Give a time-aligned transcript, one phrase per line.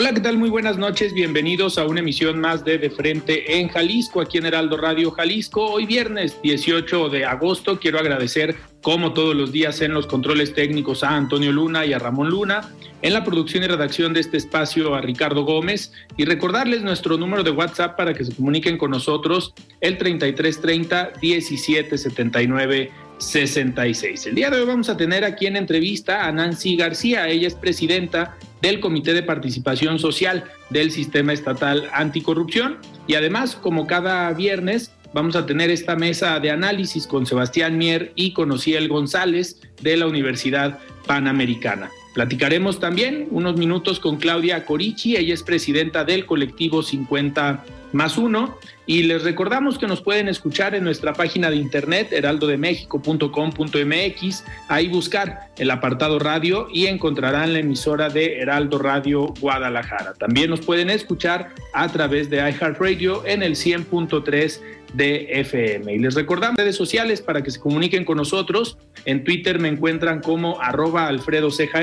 [0.00, 0.38] Hola, ¿qué tal?
[0.38, 1.12] Muy buenas noches.
[1.12, 5.66] Bienvenidos a una emisión más de De Frente en Jalisco, aquí en Heraldo Radio Jalisco.
[5.66, 11.02] Hoy viernes 18 de agosto quiero agradecer, como todos los días, en los controles técnicos
[11.02, 14.94] a Antonio Luna y a Ramón Luna, en la producción y redacción de este espacio
[14.94, 19.52] a Ricardo Gómez y recordarles nuestro número de WhatsApp para que se comuniquen con nosotros,
[19.80, 24.26] el 3330 1779 66.
[24.26, 27.28] El día de hoy vamos a tener aquí en entrevista a Nancy García.
[27.28, 32.78] Ella es presidenta del Comité de Participación Social del Sistema Estatal Anticorrupción.
[33.06, 38.12] Y además, como cada viernes, vamos a tener esta mesa de análisis con Sebastián Mier
[38.14, 41.90] y con Ociel González de la Universidad Panamericana.
[42.14, 48.58] Platicaremos también unos minutos con Claudia Corichi, ella es presidenta del colectivo 50 más 1
[48.86, 55.50] y les recordamos que nos pueden escuchar en nuestra página de internet heraldodemexico.com.mx, ahí buscar
[55.58, 60.14] el apartado radio y encontrarán la emisora de Heraldo Radio Guadalajara.
[60.14, 65.94] También nos pueden escuchar a través de iHeartRadio en el 100.3 de FM.
[65.94, 68.78] Y les recordamos redes sociales para que se comuniquen con nosotros.
[69.04, 71.78] En Twitter me encuentran como arroba Alfredo Ceja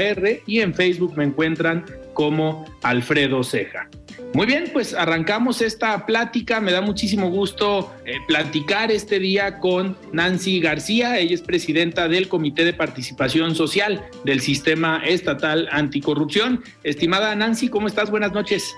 [0.46, 3.90] y en Facebook me encuentran como Alfredo Ceja.
[4.34, 6.60] Muy bien, pues arrancamos esta plática.
[6.60, 11.18] Me da muchísimo gusto eh, platicar este día con Nancy García.
[11.18, 16.64] Ella es presidenta del Comité de Participación Social del Sistema Estatal Anticorrupción.
[16.84, 18.12] Estimada Nancy, ¿cómo estás?
[18.12, 18.74] Buenas noches.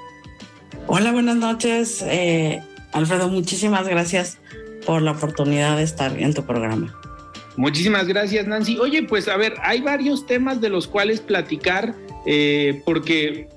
[0.85, 2.03] Hola, buenas noches.
[2.03, 2.61] Eh,
[2.91, 4.37] Alfredo, muchísimas gracias
[4.85, 6.95] por la oportunidad de estar en tu programa.
[7.57, 8.77] Muchísimas gracias, Nancy.
[8.77, 11.95] Oye, pues a ver, hay varios temas de los cuales platicar,
[12.25, 13.49] eh, porque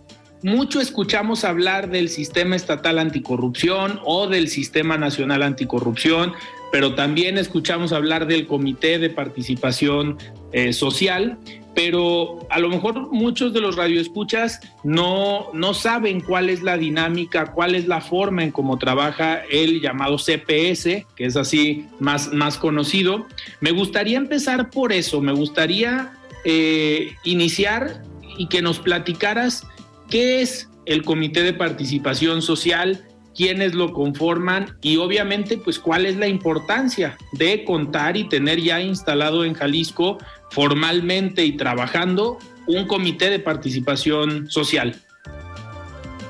[0.43, 6.33] mucho escuchamos hablar del sistema estatal anticorrupción o del sistema nacional anticorrupción,
[6.73, 10.19] pero también escuchamos hablar del comité de participación
[10.53, 11.39] eh, social,
[11.75, 17.53] pero a lo mejor muchos de los radioescuchas no, no saben cuál es la dinámica,
[17.53, 22.59] cuál es la forma en cómo trabaja el llamado CPS, que es así más, más
[22.59, 23.27] conocido.
[23.61, 26.13] Me gustaría empezar por eso, me gustaría
[26.45, 28.03] eh, iniciar
[28.37, 29.67] y que nos platicaras
[30.09, 36.17] qué es el Comité de Participación Social, quiénes lo conforman y obviamente pues cuál es
[36.17, 40.19] la importancia de contar y tener ya instalado en Jalisco
[40.51, 45.01] formalmente y trabajando un comité de participación social.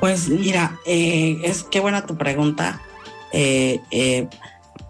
[0.01, 2.81] Pues mira, eh, es qué buena tu pregunta.
[3.33, 3.81] Eh,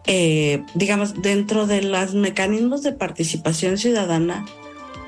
[0.06, 4.46] eh, digamos, dentro de los mecanismos de participación ciudadana,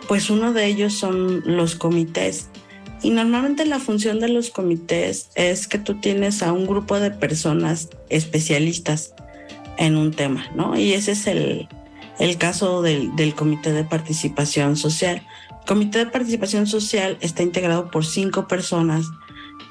[0.08, 2.48] pues uno de ellos son los comités
[3.02, 7.10] y normalmente la función de los comités es que tú tienes a un grupo de
[7.10, 9.14] personas especialistas
[9.76, 10.78] en un tema, ¿no?
[10.78, 11.68] Y ese es el,
[12.38, 15.26] caso del, del, Comité de Participación Social.
[15.50, 19.06] El Comité de Participación Social está integrado por cinco personas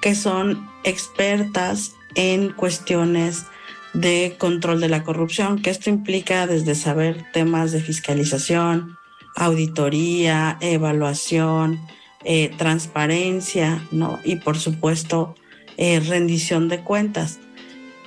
[0.02, 3.46] que son expertas en cuestiones
[3.94, 8.98] de control de la corrupción, que esto implica desde saber temas de fiscalización,
[9.36, 11.80] auditoría, evaluación,
[12.24, 14.20] eh, transparencia, ¿no?
[14.24, 15.36] Y por supuesto,
[15.78, 17.40] eh, rendición de cuentas.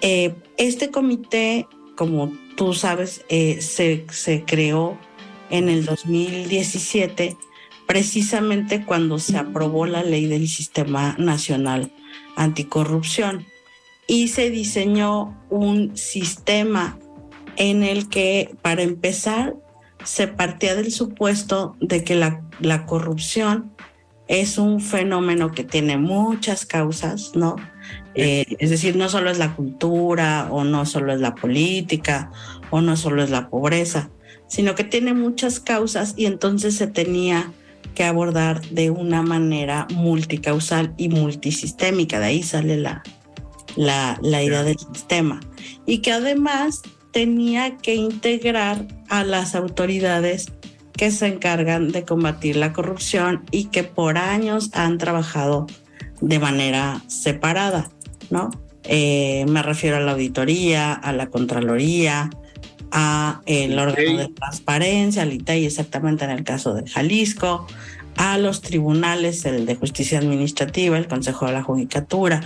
[0.00, 1.66] Eh, este comité,
[1.96, 4.98] como tú sabes, se, se creó
[5.50, 7.36] en el 2017,
[7.86, 11.92] precisamente cuando se aprobó la ley del Sistema Nacional
[12.36, 13.44] Anticorrupción
[14.06, 16.98] y se diseñó un sistema
[17.56, 19.56] en el que, para empezar,
[20.04, 23.73] se partía del supuesto de que la, la corrupción
[24.28, 27.56] es un fenómeno que tiene muchas causas, ¿no?
[28.14, 32.30] Eh, es decir, no solo es la cultura o no solo es la política
[32.70, 34.10] o no solo es la pobreza,
[34.46, 37.52] sino que tiene muchas causas y entonces se tenía
[37.94, 42.18] que abordar de una manera multicausal y multisistémica.
[42.18, 43.02] De ahí sale la,
[43.76, 45.40] la, la idea del sistema.
[45.86, 46.82] Y que además
[47.12, 50.46] tenía que integrar a las autoridades
[50.96, 55.66] que se encargan de combatir la corrupción y que por años han trabajado
[56.20, 57.90] de manera separada,
[58.30, 58.50] ¿no?
[58.84, 62.30] Eh, me refiero a la auditoría, a la Contraloría,
[62.92, 67.66] a el órgano de transparencia, al ITEI exactamente en el caso de Jalisco,
[68.16, 72.40] a los tribunales, el de justicia administrativa, el Consejo de la Judicatura,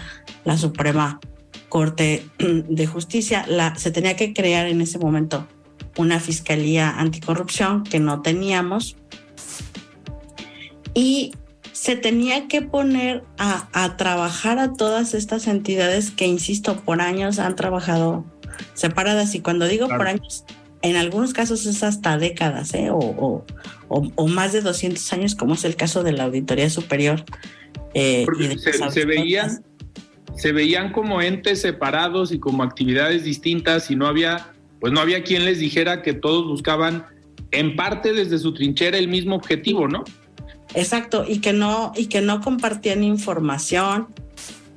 [0.44, 1.20] la Suprema
[1.68, 3.44] Corte de Justicia.
[3.46, 5.46] La, se tenía que crear en ese momento
[5.98, 8.96] una fiscalía anticorrupción que no teníamos
[10.94, 11.32] y
[11.72, 17.38] se tenía que poner a, a, trabajar a todas estas entidades que, insisto, por años
[17.38, 18.24] han trabajado
[18.74, 19.34] separadas.
[19.34, 20.44] Y cuando digo por años,
[20.82, 22.90] en algunos casos es hasta décadas, ¿eh?
[22.90, 23.44] o, o,
[23.88, 27.24] o, más de 200 años, como es el caso de la Auditoría Superior.
[27.94, 28.26] Eh,
[28.58, 29.64] se, se, veían,
[30.36, 35.22] se veían como entes separados y como actividades distintas y no había, pues no había
[35.22, 37.06] quien les dijera que todos buscaban
[37.50, 40.04] en parte desde su trinchera el mismo objetivo, ¿no?
[40.74, 44.08] Exacto, y que no, y que no compartían información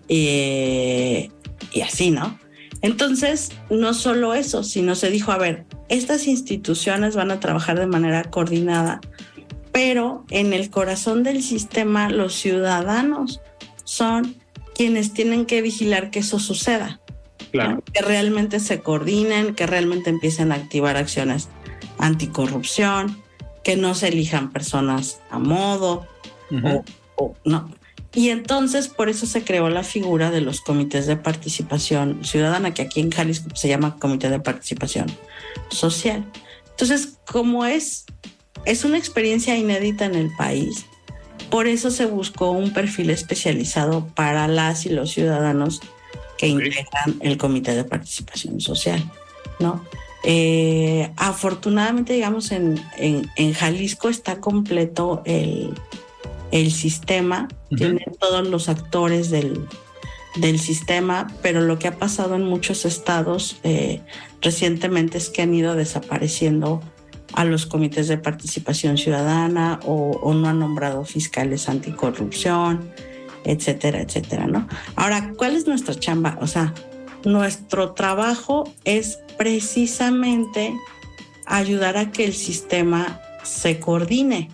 [0.07, 1.29] eh,
[1.73, 2.39] y así, ¿no?
[2.81, 7.85] Entonces, no solo eso, sino se dijo, a ver, estas instituciones van a trabajar de
[7.85, 9.01] manera coordinada,
[9.71, 13.41] pero en el corazón del sistema los ciudadanos
[13.83, 14.35] son
[14.73, 17.00] quienes tienen que vigilar que eso suceda.
[17.51, 21.49] Que realmente se coordinen, que realmente empiecen a activar acciones
[22.01, 23.21] anticorrupción,
[23.63, 26.07] que no se elijan personas a modo
[27.15, 27.69] o, no.
[28.13, 32.81] Y entonces por eso se creó la figura de los comités de participación ciudadana, que
[32.81, 35.05] aquí en Jalisco se llama Comité de Participación
[35.69, 36.25] Social.
[36.71, 38.05] Entonces, como es,
[38.65, 40.85] es una experiencia inédita en el país,
[41.49, 45.81] por eso se buscó un perfil especializado para las y los ciudadanos
[46.41, 48.99] que integran el Comité de Participación Social,
[49.59, 49.85] ¿no?
[50.23, 55.71] Eh, afortunadamente, digamos, en, en, Jalisco está completo el,
[56.49, 59.67] el sistema, tiene todos los actores del,
[60.37, 64.01] del, sistema, pero lo que ha pasado en muchos estados eh,
[64.41, 66.81] recientemente es que han ido desapareciendo
[67.33, 72.89] a los comités de participación ciudadana o, o no han nombrado fiscales anticorrupción,
[73.43, 74.67] etcétera, etcétera, ¿no?
[74.95, 76.37] Ahora, ¿cuál es nuestra chamba?
[76.41, 76.73] O sea,
[77.25, 80.73] nuestro trabajo es precisamente
[81.45, 84.49] ayudar a que el sistema se coordine.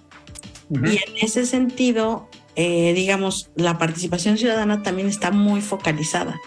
[0.69, 6.40] Y en ese sentido, eh, digamos, la participación ciudadana también está muy focalizada,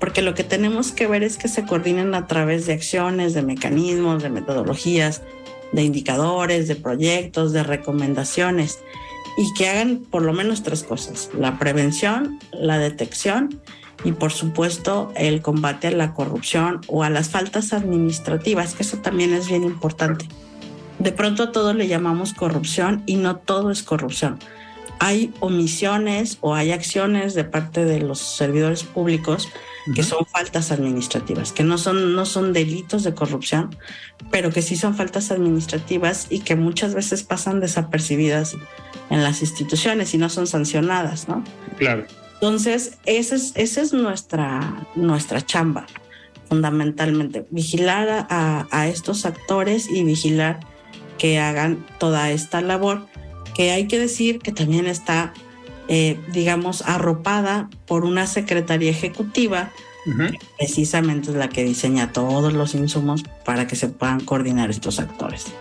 [0.00, 3.42] porque lo que tenemos que ver es que se coordinen a través de acciones, de
[3.42, 5.22] mecanismos, de metodologías,
[5.72, 8.80] de indicadores, de proyectos, de recomendaciones,
[9.36, 13.60] y que hagan por lo menos tres cosas, la prevención, la detección
[14.04, 18.98] y por supuesto el combate a la corrupción o a las faltas administrativas, que eso
[18.98, 20.26] también es bien importante.
[20.98, 24.38] De pronto a todo le llamamos corrupción y no todo es corrupción.
[25.00, 29.48] Hay omisiones o hay acciones de parte de los servidores públicos
[29.94, 33.74] que son faltas administrativas, que no son, no son delitos de corrupción,
[34.30, 38.56] pero que sí son faltas administrativas y que muchas veces pasan desapercibidas
[39.08, 41.42] en las instituciones y no son sancionadas, ¿no?
[41.78, 42.04] Claro.
[42.34, 45.86] Entonces, esa es, esa es nuestra, nuestra chamba,
[46.48, 50.60] fundamentalmente, vigilar a, a, estos actores y vigilar
[51.18, 53.06] que hagan toda esta labor,
[53.54, 55.32] que hay que decir que también está,
[55.88, 59.72] eh, digamos, arropada por una Secretaría Ejecutiva,
[60.06, 60.30] uh -huh.
[60.30, 64.98] que precisamente es la que diseña todos los insumos para que se puedan coordinar estos
[64.98, 65.52] actores.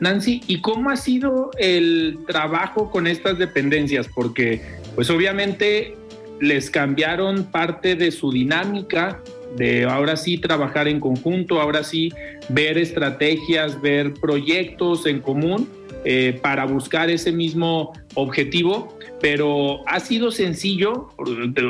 [0.00, 4.08] Nancy, ¿y cómo ha sido el trabajo con estas dependencias?
[4.12, 4.60] Porque,
[4.96, 5.96] pues obviamente
[6.40, 9.20] les cambiaron parte de su dinámica,
[9.56, 12.12] de ahora sí trabajar en conjunto, ahora sí
[12.48, 15.68] ver estrategias, ver proyectos en común
[16.04, 21.08] eh, para buscar ese mismo objetivo, pero ha sido sencillo.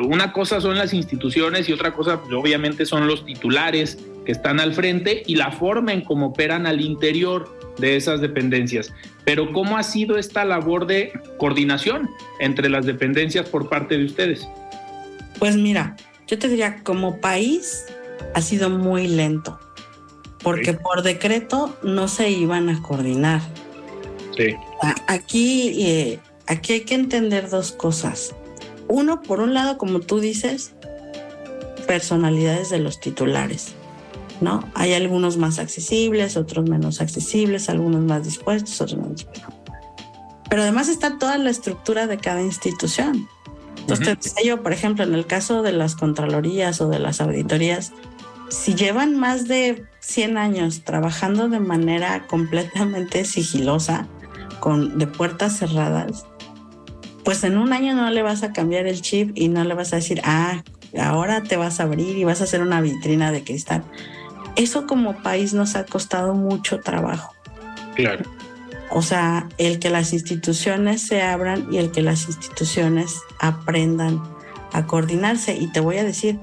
[0.04, 4.60] Una cosa son las instituciones y otra cosa pues, obviamente son los titulares que están
[4.60, 8.92] al frente y la forma en cómo operan al interior de esas dependencias.
[9.24, 12.08] Pero ¿cómo ha sido esta labor de coordinación
[12.38, 14.46] entre las dependencias por parte de ustedes?
[15.38, 15.96] Pues mira,
[16.26, 17.86] yo te diría, como país
[18.34, 19.58] ha sido muy lento,
[20.42, 23.40] porque por decreto no se iban a coordinar.
[24.40, 24.56] Sí.
[25.06, 28.34] Aquí, eh, aquí hay que entender dos cosas.
[28.88, 30.72] Uno, por un lado, como tú dices,
[31.86, 33.74] personalidades de los titulares.
[34.40, 34.64] ¿no?
[34.74, 39.54] Hay algunos más accesibles, otros menos accesibles, algunos más dispuestos, otros menos dispuestos.
[40.48, 43.28] pero además está toda la estructura de cada institución.
[43.80, 47.92] Entonces, yo, por ejemplo, en el caso de las contralorías o de las auditorías,
[48.48, 54.06] si llevan más de 100 años trabajando de manera completamente sigilosa,
[54.60, 56.26] con, de puertas cerradas,
[57.24, 59.92] pues en un año no le vas a cambiar el chip y no le vas
[59.92, 60.62] a decir, ah,
[60.98, 63.84] ahora te vas a abrir y vas a hacer una vitrina de cristal.
[64.56, 67.34] Eso como país nos ha costado mucho trabajo.
[67.94, 68.24] Claro.
[68.90, 74.20] O sea, el que las instituciones se abran y el que las instituciones aprendan
[74.72, 75.56] a coordinarse.
[75.56, 76.40] Y te voy a decir,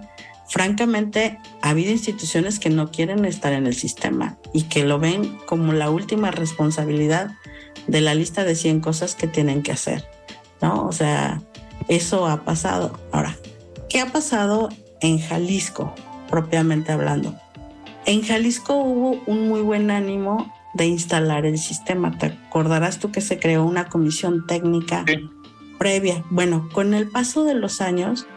[0.48, 5.38] francamente, ha habido instituciones que no quieren estar en el sistema y que lo ven
[5.46, 7.32] como la última responsabilidad
[7.88, 10.06] de la lista de 100 cosas que tienen que hacer,
[10.62, 10.86] ¿no?
[10.86, 11.42] O sea,
[11.88, 13.00] eso ha pasado.
[13.12, 13.36] Ahora,
[13.90, 14.70] ¿qué ha pasado
[15.02, 15.94] en Jalisco,
[16.30, 17.36] propiamente hablando?
[18.06, 22.18] En Jalisco hubo un muy buen ánimo de instalar el sistema.
[22.18, 25.06] Te acordarás tú que se creó una comisión técnica
[25.78, 26.24] previa.
[26.30, 28.28] Bueno, con el paso de los años,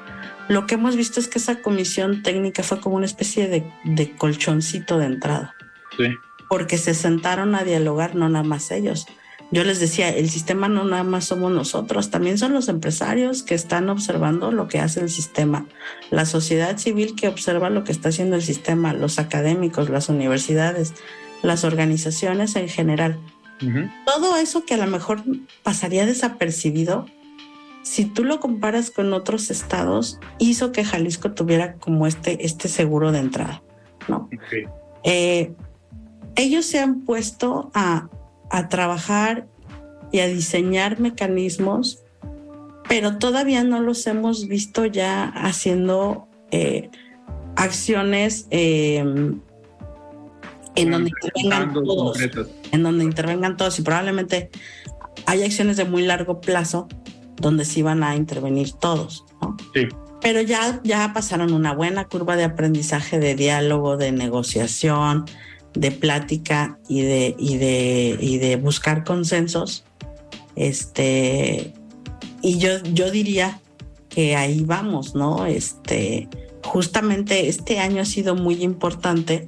[0.49, 4.99] lo que hemos visto es que esa comisión técnica fue como una especie de, colchoncito
[4.99, 5.55] de entrada.
[5.97, 6.07] Sí.
[6.49, 9.07] Porque se sentaron a dialogar, no nada más ellos.
[9.53, 13.57] Yo les decía, el sistema no nada más somos nosotros, también son los empresarios que
[13.57, 15.67] están observando lo que hace el sistema,
[16.11, 20.95] la sociedad civil que observa lo que está haciendo el sistema, los académicos, las universidades,
[21.43, 23.19] las organizaciones en general.
[24.07, 25.23] Todo eso que a lo mejor
[25.63, 27.07] pasaría desapercibido,
[27.83, 33.13] si tú lo comparas con otros estados, hizo que Jalisco tuviera como este, este seguro
[33.13, 33.63] de entrada,
[34.09, 34.31] ¿no?
[35.03, 35.53] Eh,
[36.37, 38.09] ellos se han puesto a,
[38.69, 39.47] trabajar
[40.13, 42.03] y a diseñar mecanismos,
[42.89, 46.91] pero todavía no los hemos visto ya haciendo eh,
[47.57, 48.99] acciones eh,
[50.75, 52.19] en donde intervengan todos,
[52.73, 54.51] en donde intervengan todos y probablemente
[55.27, 56.89] hay acciones de muy largo plazo
[57.37, 59.57] donde sí van a intervenir todos, ¿no?
[59.75, 59.89] Sí.
[60.21, 65.25] Pero ya, ya pasaron una buena curva de aprendizaje, de diálogo, de negociación,
[65.75, 69.85] de plática y de, y de, y de buscar consensos.
[70.57, 71.73] Este,
[72.43, 73.61] y yo, yo diría
[74.09, 75.47] que ahí vamos, ¿no?
[75.47, 76.29] Este,
[76.65, 79.47] justamente este año ha sido muy importante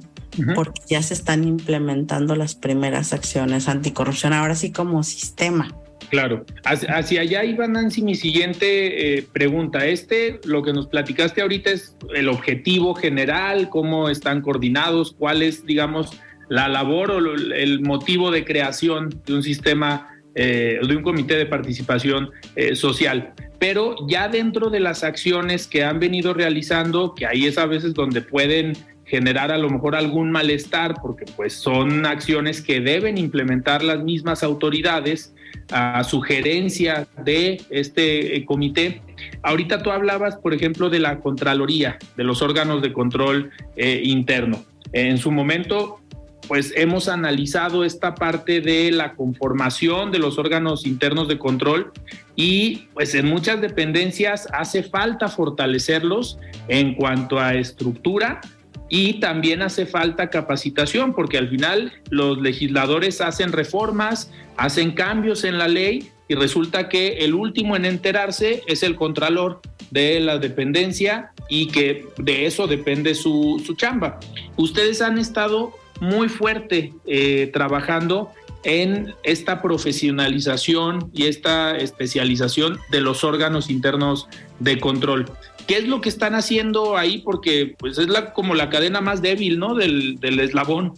[0.55, 5.75] porque ya se están implementando las primeras acciones anticorrupción, ahora sí como sistema.
[6.09, 9.87] Claro, hacia allá iba Nancy mi siguiente eh, pregunta.
[9.87, 15.65] Este, lo que nos platicaste ahorita es el objetivo general, cómo están coordinados, cuál es,
[15.65, 16.11] digamos,
[16.49, 21.47] la labor o el motivo de creación de un sistema, eh, de un comité de
[21.47, 23.33] participación eh, social.
[23.57, 27.93] Pero ya dentro de las acciones que han venido realizando, que ahí es a veces
[27.93, 28.73] donde pueden
[29.05, 34.43] generar a lo mejor algún malestar, porque pues son acciones que deben implementar las mismas
[34.43, 35.33] autoridades
[35.71, 39.01] a sugerencia de este eh, comité.
[39.41, 44.63] Ahorita tú hablabas, por ejemplo, de la Contraloría, de los órganos de control eh, interno.
[44.91, 45.99] En su momento,
[46.47, 51.91] pues hemos analizado esta parte de la conformación de los órganos internos de control
[52.35, 58.41] y pues en muchas dependencias hace falta fortalecerlos en cuanto a estructura
[58.89, 65.57] y también hace falta capacitación porque al final los legisladores hacen reformas, hacen cambios en
[65.57, 69.61] la ley y resulta que el último en enterarse es el contralor
[69.91, 74.19] de la dependencia y que de eso depende su, chamba.
[74.57, 78.31] Ustedes han estado muy fuerte eh, trabajando
[78.63, 84.27] en esta profesionalización y esta especialización de los órganos internos
[84.59, 85.29] de control.
[85.67, 87.19] ¿Qué es lo que están haciendo ahí?
[87.19, 89.75] Porque pues es la, como la cadena más débil, ¿no?
[89.75, 90.93] Del, eslabón.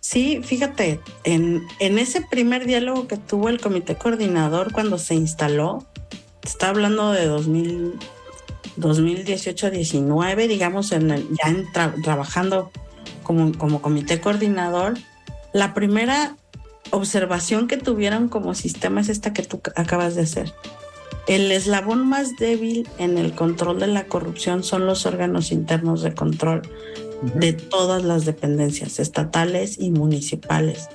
[0.00, 5.84] Sí, fíjate, en, en, ese primer diálogo que tuvo el comité coordinador cuando se instaló,
[6.44, 7.94] está hablando de 2000,
[8.78, 12.70] 2018-19, digamos, en ya trabajando
[13.22, 14.94] como, como comité coordinador,
[15.52, 16.36] la primera
[16.90, 20.52] observación que tuvieron como sistema es esta que tú acabas de hacer.
[21.26, 26.14] El eslabón más débil en el control de la corrupción son los órganos internos de
[26.14, 26.62] control
[27.34, 30.88] de todas las dependencias estatales y municipales,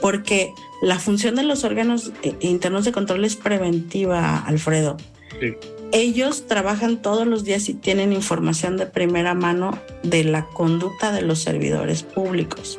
[0.00, 4.96] porque la función de los órganos eh, internos de control es preventiva, Alfredo.
[5.92, 11.22] Ellos trabajan todos los días y tienen información de primera mano de la conducta de
[11.22, 12.78] los servidores públicos.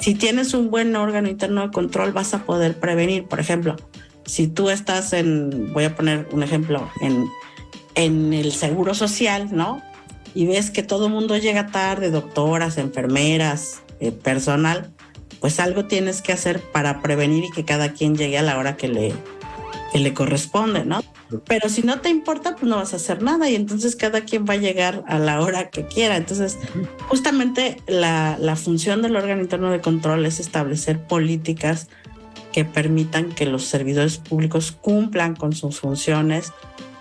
[0.00, 3.24] Si tienes un buen órgano interno de control, vas a poder prevenir.
[3.24, 3.76] Por ejemplo,
[4.26, 7.26] si tú estás en, voy a poner un ejemplo, en,
[7.94, 9.82] en el seguro social, ¿no?
[10.34, 14.92] Y ves que todo el mundo llega tarde, doctoras, enfermeras, eh, personal,
[15.40, 18.76] pues algo tienes que hacer para prevenir y que cada quien llegue a la hora
[18.76, 19.12] que le,
[19.92, 21.02] que le corresponde, ¿no?
[21.46, 24.44] Pero si no te importa, pues no vas a hacer nada y entonces cada quien
[24.44, 26.16] va a llegar a la hora que quiera.
[26.16, 26.58] Entonces,
[27.08, 31.88] justamente la, la función del órgano interno de control es establecer políticas
[32.52, 36.52] que permitan que los servidores públicos cumplan con sus funciones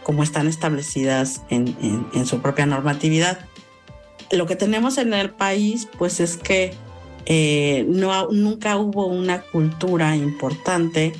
[0.03, 1.75] como están establecidas en,
[2.13, 3.39] en, su propia normatividad.
[4.31, 6.73] Lo que tenemos en el país, pues es que
[7.25, 11.13] eh, no, nunca hubo una cultura importante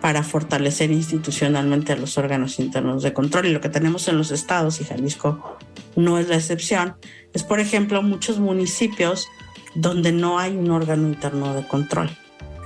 [0.00, 3.46] para fortalecer institucionalmente a los órganos internos de control.
[3.46, 5.56] Y lo que tenemos en los estados, y Jalisco
[5.96, 6.96] no es la excepción,
[7.32, 9.26] es, por ejemplo, muchos municipios
[9.74, 12.10] donde no hay un órgano interno de control,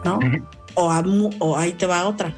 [0.04, 0.18] ¿no?
[0.78, 2.34] O, ahí te va otra.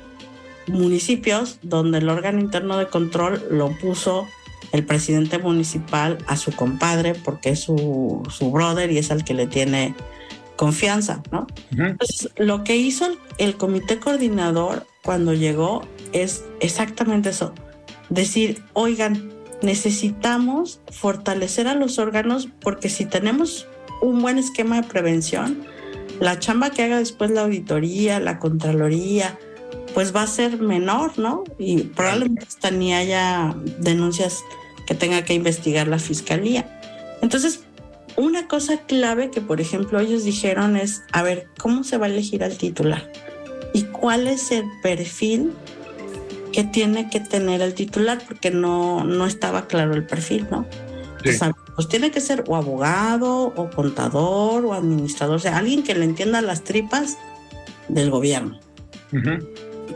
[0.66, 4.26] Municipios donde el órgano interno de control lo puso
[4.72, 9.34] el presidente municipal a su compadre porque es su, su brother y es al que
[9.34, 9.94] le tiene
[10.56, 11.46] confianza, ¿no?
[11.70, 15.82] Entonces, lo que hizo el, el, comité coordinador cuando llegó
[16.12, 17.54] es exactamente eso,
[18.10, 19.32] decir, oigan,
[19.62, 23.66] necesitamos fortalecer a los órganos porque si tenemos
[24.02, 25.64] un buen esquema de prevención,
[26.18, 29.38] la chamba que haga después la auditoría, la contraloría,
[29.94, 31.44] pues va a ser menor, ¿no?
[31.58, 34.40] Y probablemente hasta ni haya denuncias
[34.86, 36.80] que tenga que investigar la fiscalía.
[37.22, 37.60] Entonces,
[38.16, 42.08] una cosa clave que, por ejemplo, ellos dijeron es, a ver, ¿cómo se va a
[42.08, 43.10] elegir al titular?
[43.72, 45.52] ¿Y cuál es el perfil
[46.52, 48.20] que tiene que tener el titular?
[48.26, 50.66] Porque no, no estaba claro el perfil, ¿no?
[51.80, 56.04] Pues tiene que ser o abogado o contador o administrador, o sea, alguien que le
[56.04, 57.16] entienda las tripas
[57.88, 58.60] del gobierno.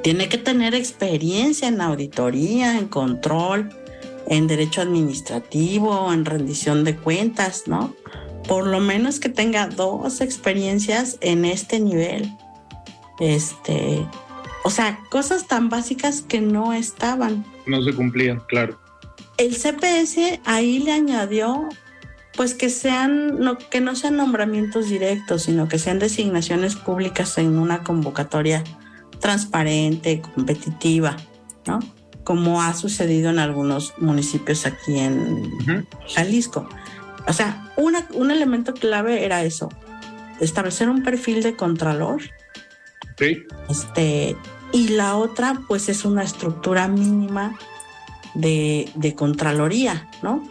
[0.03, 3.69] Tiene que tener experiencia en auditoría, en control,
[4.29, 7.95] en derecho administrativo, en rendición de cuentas, ¿no?
[8.49, 12.35] Por lo menos que tenga dos experiencias en este nivel.
[13.21, 14.07] Este,
[14.65, 17.45] o sea, cosas tan básicas que no estaban.
[17.67, 18.81] No se cumplían, claro.
[19.37, 21.69] El CPS ahí le añadió
[22.37, 27.59] pues que sean no, que no sean nombramientos directos, sino que sean designaciones públicas en
[27.59, 28.65] una convocatoria
[29.21, 31.17] transparente, competitiva,
[31.67, 31.79] ¿no?
[32.25, 36.69] Como ha sucedido en algunos municipios aquí en Jalisco.
[37.27, 39.69] O sea, una, un elemento clave era eso,
[40.41, 42.23] establecer un perfil de contralor.
[43.19, 43.45] Sí.
[43.69, 44.37] Este,
[44.73, 47.57] y la otra, pues es una estructura mínima
[48.35, 50.43] de, Contraloría, ¿no?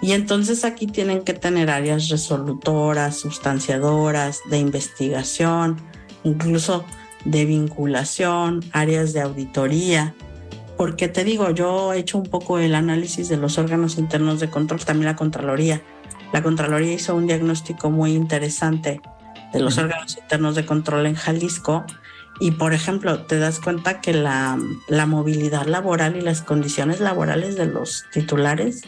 [0.00, 5.80] Y entonces aquí tienen que tener áreas resolutoras, sustanciadoras, de investigación,
[6.22, 6.84] incluso
[7.24, 10.14] de vinculación, áreas de auditoría.
[10.76, 14.50] Porque te digo, yo he hecho un poco el análisis de los órganos internos de
[14.50, 15.82] control, también la Contraloría.
[16.32, 19.00] La Contraloría hizo un diagnóstico muy interesante
[19.52, 21.84] de los órganos internos de control en Jalisco
[22.38, 24.58] y por ejemplo, te das cuenta que la,
[25.06, 28.82] movilidad laboral y las condiciones laborales de los titulares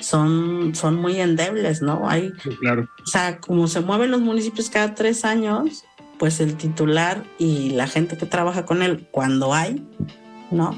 [0.00, 2.08] son, son muy endebles, ¿no?
[2.08, 2.88] Hay, claro.
[3.02, 5.84] O sea, como se mueven los municipios cada tres años,
[6.18, 9.86] pues el titular y la gente que trabaja con él, cuando hay,
[10.50, 10.76] ¿no?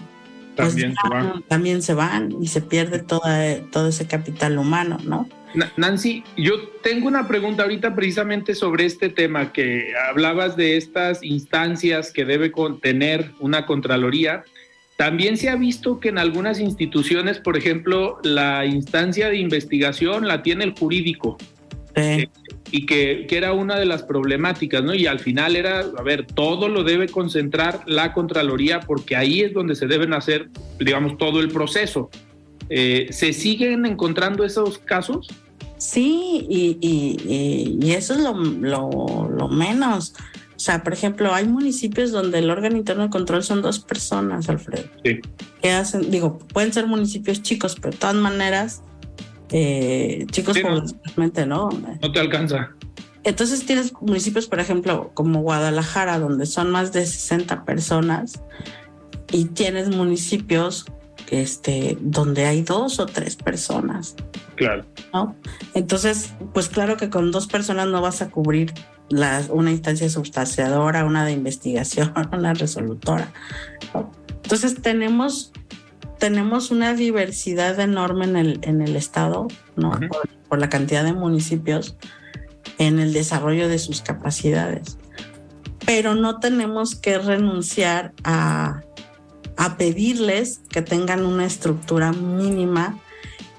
[0.56, 1.42] Pues también, se van.
[1.48, 5.28] también se van y se pierde toda, todo ese capital humano, ¿no?
[5.76, 12.12] Nancy, yo tengo una pregunta ahorita precisamente sobre este tema que hablabas de estas instancias
[12.12, 14.44] que debe contener una Contraloría.
[14.96, 20.42] También se ha visto que en algunas instituciones, por ejemplo, la instancia de investigación la
[20.42, 21.38] tiene el jurídico.
[21.96, 22.28] Eh,
[22.70, 24.94] y que, que, era una de las problemáticas, ¿no?
[24.94, 29.52] Y al final era, a ver, todo lo debe concentrar la Contraloría porque ahí es
[29.52, 32.10] donde se deben hacer, digamos, todo el proceso.
[32.70, 35.28] Eh, ¿Se siguen encontrando esos casos?
[35.76, 40.14] Sí, y, eso es lo, menos.
[40.54, 44.48] O sea, por ejemplo, hay municipios donde el órgano interno de control son dos personas,
[44.48, 44.84] Alfredo.
[45.04, 45.20] Sí.
[45.60, 48.82] Que hacen, digo, pueden ser municipios chicos, pero de todas maneras,
[49.50, 50.62] eh, chicos sí,
[51.46, 52.70] no, No te alcanza.
[53.24, 58.42] Entonces tienes municipios, por ejemplo, como Guadalajara, donde son más de 60 personas,
[59.32, 60.84] y tienes municipios
[61.30, 64.16] este, donde hay dos o tres personas.
[64.56, 64.84] Claro.
[65.14, 65.36] ¿no?
[65.74, 68.74] Entonces, pues claro que con dos personas no vas a cubrir
[69.10, 73.32] una instancia sustanciadora, una de investigación, una resolutora.
[74.42, 75.52] Entonces tenemos,
[76.18, 79.98] tenemos una diversidad enorme en el, en el estado, ¿no?
[80.48, 81.96] por, la cantidad de municipios
[82.78, 84.98] en el desarrollo de sus capacidades.
[85.86, 88.82] Pero no tenemos que renunciar a,
[89.60, 92.98] a pedirles que tengan una estructura mínima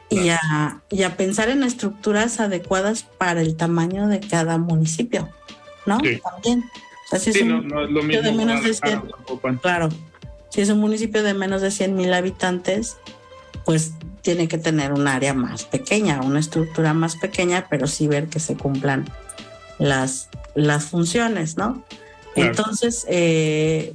[0.09, 5.29] y, a, y a pensar en estructuras adecuadas para el tamaño de cada municipio,
[5.85, 5.99] ¿no?
[5.99, 6.63] También.
[7.19, 9.59] sí, no, es lo mismo.
[9.61, 9.89] claro.
[10.49, 12.97] Si es un municipio de menos de 100 mil habitantes,
[13.63, 18.25] pues tiene que tener un área más pequeña, una estructura más pequeña, pero sí ver
[18.25, 19.07] que se cumplan
[19.77, 21.85] las, las funciones, ¿no?
[22.35, 23.93] Entonces, eh,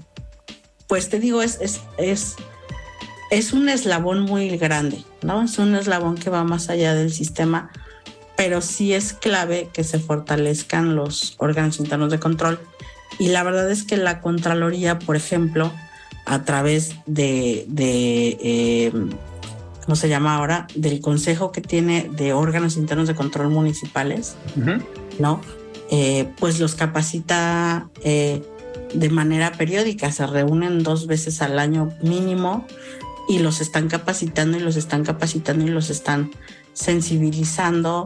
[0.87, 2.37] pues te digo, es, es, es,
[3.31, 5.42] es un eslabón muy grande, ¿no?
[5.42, 7.70] Es un eslabón que va más allá del sistema,
[8.37, 12.61] pero sí es clave que se fortalezcan los órganos internos de control.
[13.18, 15.72] Y la verdad es que la Contraloría, por ejemplo,
[16.27, 18.92] a través de, de eh,
[19.87, 20.66] ¿cómo se llama ahora?
[20.75, 24.35] Del consejo que tiene de órganos internos de control municipales,
[25.18, 25.40] ¿no?
[25.90, 28.42] Eh, pues los capacita eh,
[28.97, 32.67] de manera periódica, se reúnen dos veces al año mínimo
[33.29, 36.31] y los están capacitando y los están capacitando y los están
[36.73, 38.05] sensibilizando,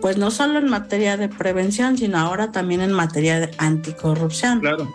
[0.00, 4.60] pues no solo en materia de prevención, sino ahora también en materia de anticorrupción.
[4.60, 4.92] Claro.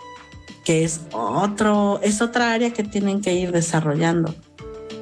[0.64, 4.34] Que es otro, es otra área que tienen que ir desarrollando.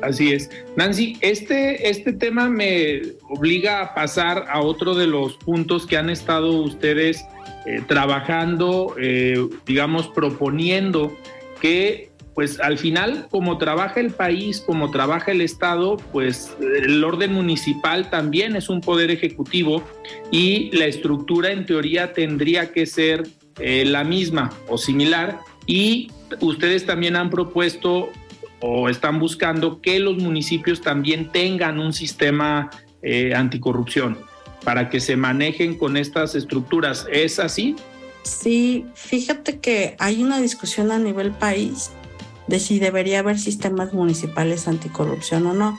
[0.03, 0.51] Así es.
[0.77, 6.11] Nancy, este, este tema me obliga a pasar a otro de los puntos que han
[6.11, 7.25] estado ustedes
[7.66, 11.12] eh, trabajando, eh, digamos, proponiendo
[11.61, 17.33] que pues al final, como trabaja el país, como trabaja el Estado, pues el orden
[17.33, 19.83] municipal también es un poder ejecutivo
[20.31, 23.26] y la estructura en teoría tendría que ser
[23.59, 25.40] eh, la misma o similar.
[25.66, 28.11] Y ustedes también han propuesto
[28.61, 32.70] o están buscando que los municipios también tengan un sistema
[33.35, 34.18] anticorrupción
[34.66, 37.07] para que se manejen con estas estructuras.
[37.09, 37.76] ¿Es así?
[38.24, 41.92] Sí, fíjate que hay una discusión a nivel país
[42.48, 45.79] de si debería haber sistemas municipales anticorrupción o no.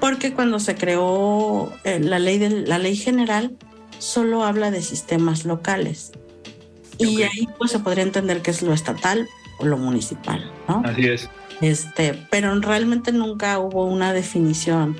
[0.00, 3.56] Porque cuando se creó eh, la, ley de, la ley general,
[4.00, 6.10] solo habla de sistemas locales.
[6.98, 9.28] Y ahí pues se podría entender que es lo estatal
[9.60, 10.82] o lo municipal, ¿no?
[10.84, 11.30] Así es.
[11.60, 14.96] Este, pero realmente nunca hubo una definición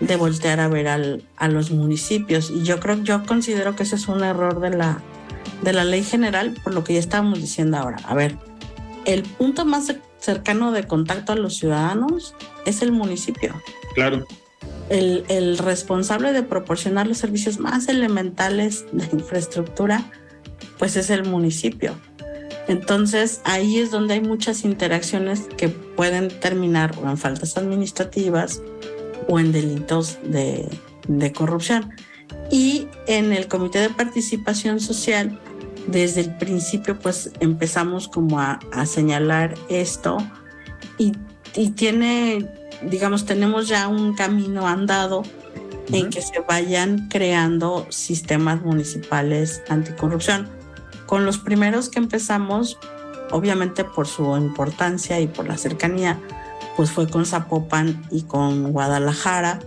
[0.00, 2.50] de voltear a ver al, a los municipios.
[2.50, 5.00] Y yo creo, yo considero que ese es un error de la,
[5.62, 7.98] de la ley general, por lo que ya estábamos diciendo ahora.
[8.04, 8.36] A ver,
[9.04, 13.54] el punto más cercano de contacto a los ciudadanos es el municipio.
[13.94, 14.26] Claro.
[14.88, 20.10] El, el responsable de proporcionar los servicios más elementales de infraestructura,
[20.78, 21.94] pues es el municipio.
[22.68, 28.60] Entonces ahí es donde hay muchas interacciones que pueden terminar o en faltas administrativas
[29.28, 30.68] o en delitos de,
[31.32, 31.92] corrupción.
[32.50, 35.40] Y en el Comité de Participación Social,
[35.86, 40.18] desde el principio, pues empezamos como a, señalar esto
[40.98, 41.12] y,
[41.70, 42.50] tiene,
[42.82, 45.22] digamos, tenemos ya un camino andado
[45.90, 50.50] en que se vayan creando sistemas municipales anticorrupción
[51.06, 52.78] con los primeros que empezamos,
[53.30, 56.20] obviamente por su importancia y por la cercanía,
[56.76, 59.60] pues fue con Zapopan y con Guadalajara.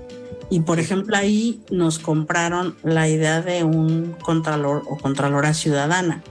[0.49, 6.23] Y por ejemplo ahí nos compraron la idea de un contralor o contralora ciudadana.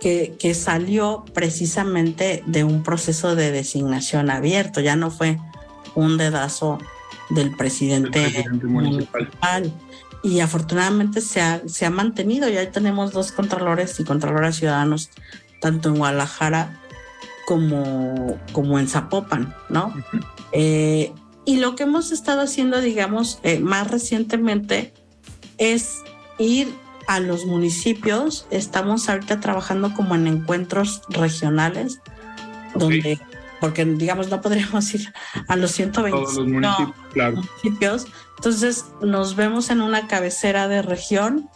[0.00, 5.38] Que, que, salió precisamente de un proceso de designación abierto, ya no fue
[5.96, 6.78] un dedazo
[7.28, 9.72] del presidente, municipal
[10.22, 12.48] y afortunadamente se ha, se ha mantenido.
[12.48, 15.10] Ya tenemos dos contralores y contraloras ciudadanos,
[15.60, 16.80] tanto en Guadalajara
[17.48, 19.94] como, como en Zapopan, ¿no?
[20.52, 21.14] Eh,
[21.46, 24.92] y lo que hemos estado haciendo, digamos, eh, más recientemente
[25.56, 26.02] es
[26.38, 26.70] ir
[27.06, 28.46] a los municipios.
[28.50, 32.02] Estamos ahorita trabajando como en encuentros regionales,
[32.74, 33.18] donde
[33.62, 35.10] porque digamos no podríamos ir
[35.48, 38.06] a los 120 municipios,
[38.36, 41.48] Entonces nos vemos en una cabecera de región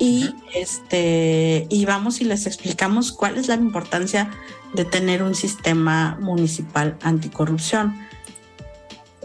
[0.00, 4.30] y este y vamos y les explicamos cuál es la importancia
[4.76, 7.98] de tener un sistema municipal anticorrupción.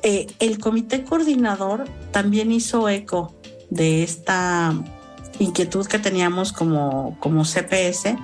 [0.02, 3.36] Eh, el comité coordinador también hizo eco
[3.70, 4.74] de esta
[5.38, 8.16] inquietud que teníamos como, como CPS,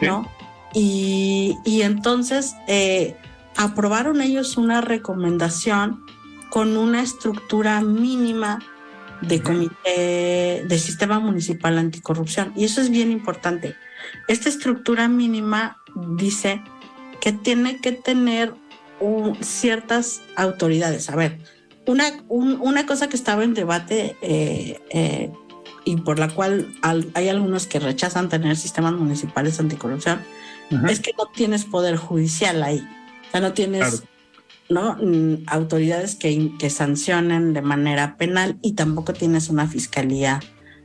[0.00, 0.26] ¿no?
[0.72, 3.16] Y, entonces eh,
[3.56, 6.04] aprobaron ellos una recomendación
[6.50, 8.60] con una estructura mínima
[9.20, 12.52] de comité de sistema municipal anticorrupción.
[12.54, 13.74] Y eso es bien importante.
[14.26, 15.78] Esta estructura mínima
[16.16, 16.62] dice
[17.20, 18.54] que tiene que tener
[19.40, 21.08] ciertas autoridades.
[21.10, 21.38] A ver,
[21.86, 25.32] una, una cosa que estaba en debate eh, eh,
[25.84, 30.20] y por la cual hay algunos que rechazan tener sistemas municipales anticorrupción
[30.88, 32.86] es que no tienes poder judicial ahí.
[33.28, 34.02] O sea, no tienes
[34.68, 34.96] ¿no?
[34.96, 40.40] Mm, autoridades que, que sancionen de manera penal y tampoco tienes una fiscalía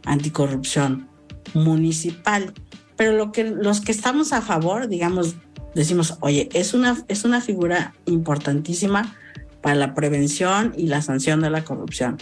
[0.06, 1.10] anticorrupción
[1.54, 2.54] municipal.
[2.96, 5.36] Pero lo que, los que estamos a favor, digamos,
[5.76, 9.16] decimos, oye, es una, es una figura importantísima
[9.62, 12.18] para la prevención y la sanción de la corrupción.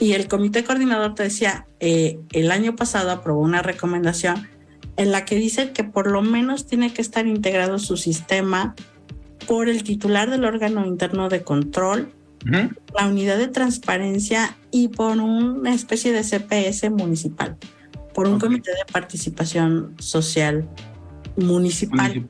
[0.00, 4.48] Y el comité coordinador te decía, eh, el año pasado aprobó una recomendación
[4.96, 8.74] en la que dice que por lo menos tiene que estar integrado su sistema
[9.46, 12.12] por el titular del órgano interno de control,
[12.94, 17.56] la unidad de transparencia y por una especie de CPS municipal,
[18.14, 20.68] por un comité de participación social
[21.36, 22.26] municipal.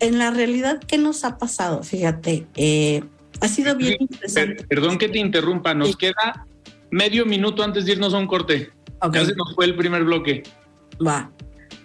[0.00, 1.82] En la realidad, ¿qué nos ha pasado?
[1.82, 3.02] Fíjate, eh,
[3.40, 4.64] ha sido bien interesante.
[4.64, 6.46] Perdón que te interrumpa, nos queda
[6.90, 8.70] medio minuto antes de irnos a un corte.
[9.12, 10.44] Ya se nos fue el primer bloque.
[11.04, 11.30] Va.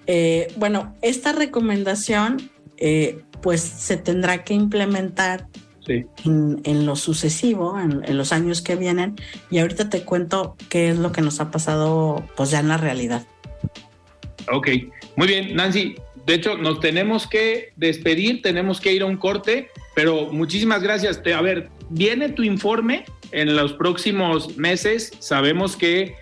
[0.06, 5.48] Eh, bueno, esta recomendación eh, pues se tendrá que implementar
[5.88, 9.16] en, lo sucesivo, en, los años que vienen.
[9.50, 12.78] Y ahorita te cuento qué es lo que nos ha pasado pues ya en la
[12.78, 13.26] realidad.
[14.52, 14.70] Ok,
[15.16, 15.96] muy bien, Nancy.
[16.26, 21.22] De hecho, nos tenemos que despedir, tenemos que ir a un corte, pero muchísimas gracias.
[21.36, 25.12] A ver, viene tu informe en los próximos meses.
[25.20, 26.16] Sabemos que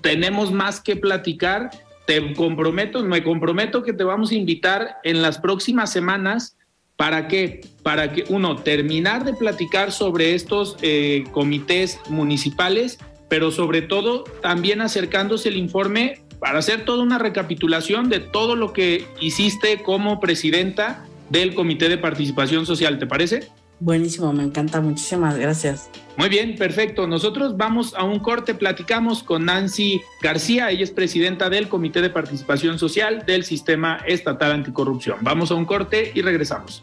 [0.00, 1.70] tenemos más que platicar.
[2.06, 6.56] Te comprometo, me comprometo que te vamos a invitar en las próximas semanas.
[7.04, 7.60] ¿Para qué?
[7.82, 14.80] Para que, uno, terminar de platicar sobre estos eh, comités municipales, pero sobre todo también
[14.80, 21.04] acercándose el informe para hacer toda una recapitulación de todo lo que hiciste como presidenta
[21.28, 22.98] del Comité de Participación Social.
[22.98, 23.50] ¿Te parece?
[23.80, 25.90] Buenísimo, me encanta, muchísimas gracias.
[26.16, 27.06] Muy bien, perfecto.
[27.06, 32.08] Nosotros vamos a un corte, platicamos con Nancy García, ella es presidenta del Comité de
[32.08, 35.18] Participación Social del Sistema Estatal Anticorrupción.
[35.20, 36.82] Vamos a un corte y regresamos.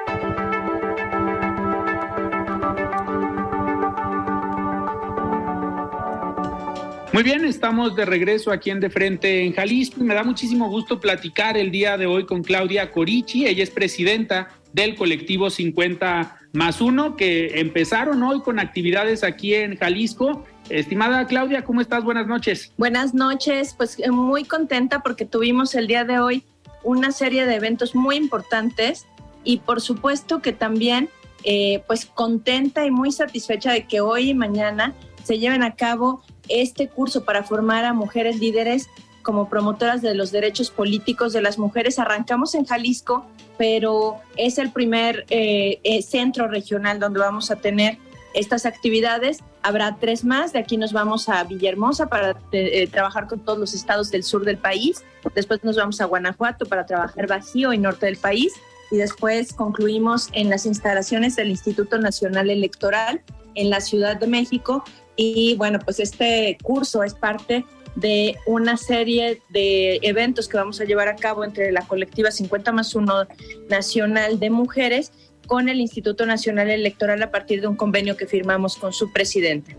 [7.13, 10.69] Muy bien, estamos de regreso aquí en De Frente en Jalisco y me da muchísimo
[10.69, 13.45] gusto platicar el día de hoy con Claudia Corichi.
[13.45, 19.77] Ella es presidenta del colectivo 50 más uno que empezaron hoy con actividades aquí en
[19.77, 22.03] Jalisco Estimada Claudia, ¿cómo estás?
[22.03, 22.71] Buenas noches.
[22.77, 26.43] Buenas noches, pues eh, muy contenta porque tuvimos el día de hoy
[26.83, 29.05] una serie de eventos muy importantes
[29.43, 31.09] y por supuesto que también
[31.43, 34.93] eh, pues contenta y muy satisfecha de que hoy y mañana
[35.31, 38.89] se lleven a cabo este curso para formar a mujeres líderes
[39.21, 41.99] como promotoras de los derechos políticos de las mujeres.
[41.99, 43.25] Arrancamos en Jalisco,
[43.57, 47.97] pero es el primer eh, centro regional donde vamos a tener
[48.33, 49.39] estas actividades.
[49.61, 50.51] Habrá tres más.
[50.51, 54.43] De aquí nos vamos a Villahermosa para eh, trabajar con todos los estados del sur
[54.43, 55.01] del país.
[55.33, 58.51] Después nos vamos a Guanajuato para trabajar Bajío y norte del país.
[58.91, 63.21] Y después concluimos en las instalaciones del Instituto Nacional Electoral
[63.55, 64.83] en la Ciudad de México.
[65.15, 70.85] Y bueno, pues este curso es parte de una serie de eventos que vamos a
[70.85, 73.27] llevar a cabo entre la colectiva 50 más 1
[73.69, 75.11] nacional de mujeres
[75.47, 79.75] con el Instituto Nacional Electoral a partir de un convenio que firmamos con su presidente.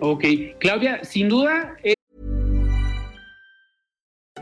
[0.00, 0.24] Ok,
[0.58, 1.76] Claudia, sin duda.
[1.84, 1.94] Eh...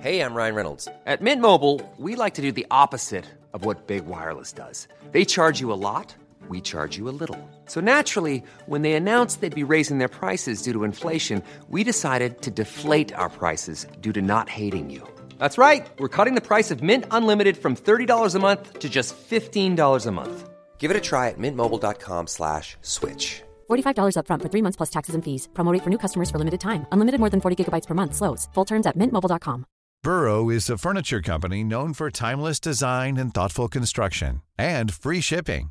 [0.00, 0.88] Hey, I'm Ryan Reynolds.
[1.06, 4.86] At Mint Mobile, we like to do the opposite of what Big Wireless does.
[5.12, 6.14] They charge you a lot,
[6.48, 7.36] we charge you a little.
[7.66, 12.42] So naturally, when they announced they'd be raising their prices due to inflation, we decided
[12.42, 15.02] to deflate our prices due to not hating you.
[15.38, 15.84] That's right.
[15.98, 20.12] We're cutting the price of Mint Unlimited from $30 a month to just $15 a
[20.12, 20.48] month.
[20.78, 23.42] Give it a try at mintmobile.com slash switch.
[23.68, 25.48] $45 up front for three months plus taxes and fees.
[25.54, 26.86] Promote for new customers for limited time.
[26.92, 28.14] Unlimited more than 40 gigabytes per month.
[28.14, 28.48] Slows.
[28.54, 29.66] Full terms at mintmobile.com.
[30.04, 35.70] Burrow is a furniture company known for timeless design and thoughtful construction and free shipping.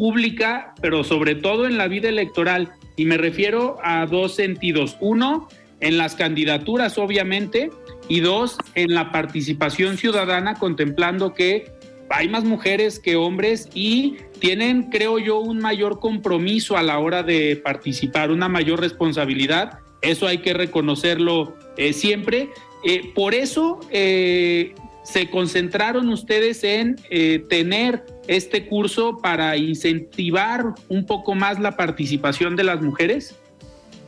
[0.00, 2.72] pública, pero sobre todo en la vida electoral.
[2.96, 4.96] Y me refiero a dos sentidos.
[4.98, 5.46] Uno,
[5.80, 7.70] en las candidaturas, obviamente,
[8.08, 11.70] y dos, en la participación ciudadana, contemplando que
[12.08, 17.22] hay más mujeres que hombres y tienen, creo yo, un mayor compromiso a la hora
[17.22, 19.80] de participar, una mayor responsabilidad.
[20.00, 22.48] Eso hay que reconocerlo eh, siempre.
[22.84, 24.74] Eh, por eso eh,
[25.12, 26.96] se concentraron ustedes en
[27.48, 33.34] tener este curso para incentivar un poco más la participación de las mujeres.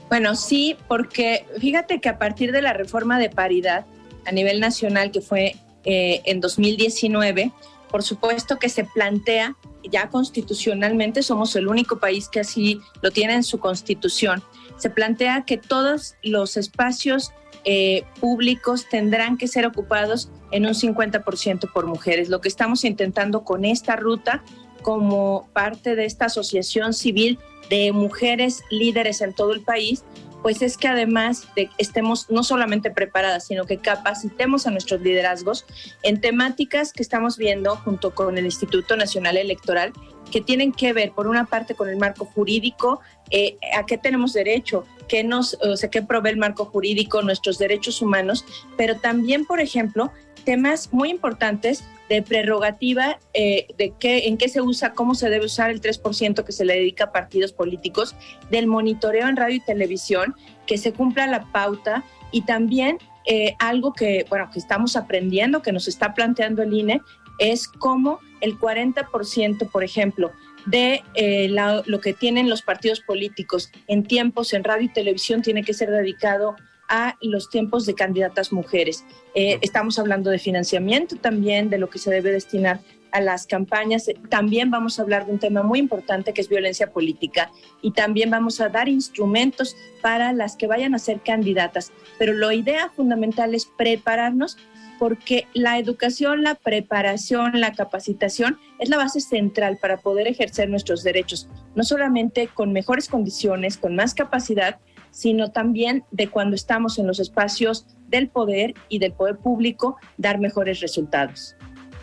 [0.09, 3.87] Bueno, sí, porque fíjate que a partir de la reforma de paridad
[4.27, 7.51] a nivel nacional que fue en 2019,
[7.91, 9.57] por supuesto que se plantea
[9.91, 14.43] ya constitucionalmente, somos el único país que así lo tiene en su constitución,
[14.79, 17.33] se plantea que todos los espacios
[17.65, 22.29] eh, públicos tendrán que ser ocupados en un 50% por mujeres.
[22.29, 24.45] Lo que estamos intentando con esta ruta,
[24.83, 27.39] como parte de esta asociación civil
[27.71, 30.05] de mujeres líderes en todo el país,
[30.43, 35.65] pues es que además de estemos no solamente preparadas, sino que capacitemos a nuestros liderazgos
[36.03, 39.93] en temáticas que estamos viendo junto con el Instituto Nacional Electoral,
[40.31, 44.33] que tienen que ver, por una parte, con el marco jurídico, eh, a qué tenemos
[44.33, 48.45] derecho, qué nos, o sea, qué provee el marco jurídico, nuestros derechos humanos,
[48.77, 50.11] pero también, por ejemplo,
[50.45, 55.47] temas muy importantes de prerrogativa eh, de qué, en qué se usa, cómo se debe
[55.47, 58.15] usar el 3% que se le dedica a partidos políticos,
[58.51, 60.35] del monitoreo en radio y televisión,
[60.67, 65.73] que se cumpla la pauta y también eh, algo que, bueno, que estamos aprendiendo, que
[65.73, 67.01] nos está planteando el INE,
[67.39, 70.33] es cómo el 40%, por ejemplo,
[70.67, 75.65] de eh, lo que tienen los partidos políticos en tiempos en radio y televisión tiene
[75.65, 76.57] que ser dedicado
[76.93, 79.05] a los tiempos de candidatas mujeres.
[79.35, 82.81] Eh, estamos hablando de financiamiento también, de lo que se debe destinar
[83.13, 84.11] a las campañas.
[84.29, 87.51] También vamos a hablar de un tema muy importante que es violencia política
[87.81, 91.93] y también vamos a dar instrumentos para las que vayan a ser candidatas.
[92.19, 94.59] Pero la idea fundamental es prepararnos
[94.99, 101.03] porque la educación, la preparación, la capacitación es la base central para poder ejercer nuestros
[101.03, 104.79] derechos, no solamente con mejores condiciones, con más capacidad,
[105.13, 110.41] sino también de cuando estamos en los espacios del poder y del poder público, dar
[110.41, 111.55] mejores resultados.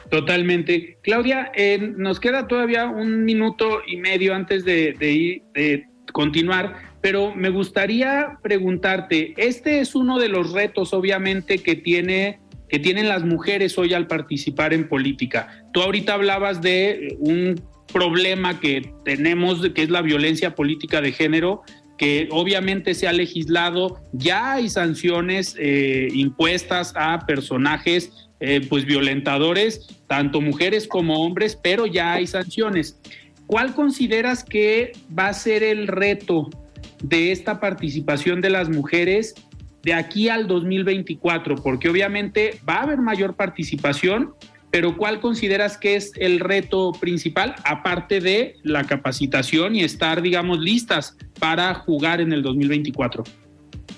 [0.10, 0.98] Totalmente.
[1.04, 1.52] Claudia,
[1.98, 8.40] nos queda todavía un minuto y medio antes de, ir, de continuar, pero me gustaría
[8.42, 13.96] preguntarte, este es uno de los retos, obviamente, que tiene que tienen las mujeres hoy
[13.96, 15.66] al participar en política.
[15.74, 17.60] Tú ahorita hablabas de un
[17.92, 21.64] problema que tenemos, que es la violencia política de género,
[22.00, 29.86] que obviamente se ha legislado, ya hay sanciones eh, impuestas a personajes eh, pues violentadores,
[30.08, 32.98] tanto mujeres como hombres, pero ya hay sanciones.
[33.48, 36.50] ¿Cuál consideras que va a ser el reto
[37.04, 39.36] de esta participación de las mujeres
[39.84, 41.56] de aquí al 2024?
[41.56, 44.36] Porque obviamente va a haber mayor participación,
[44.72, 50.60] pero ¿cuál consideras que es el reto principal, aparte de la capacitación y estar, digamos,
[50.60, 53.24] listas para jugar en el 2024?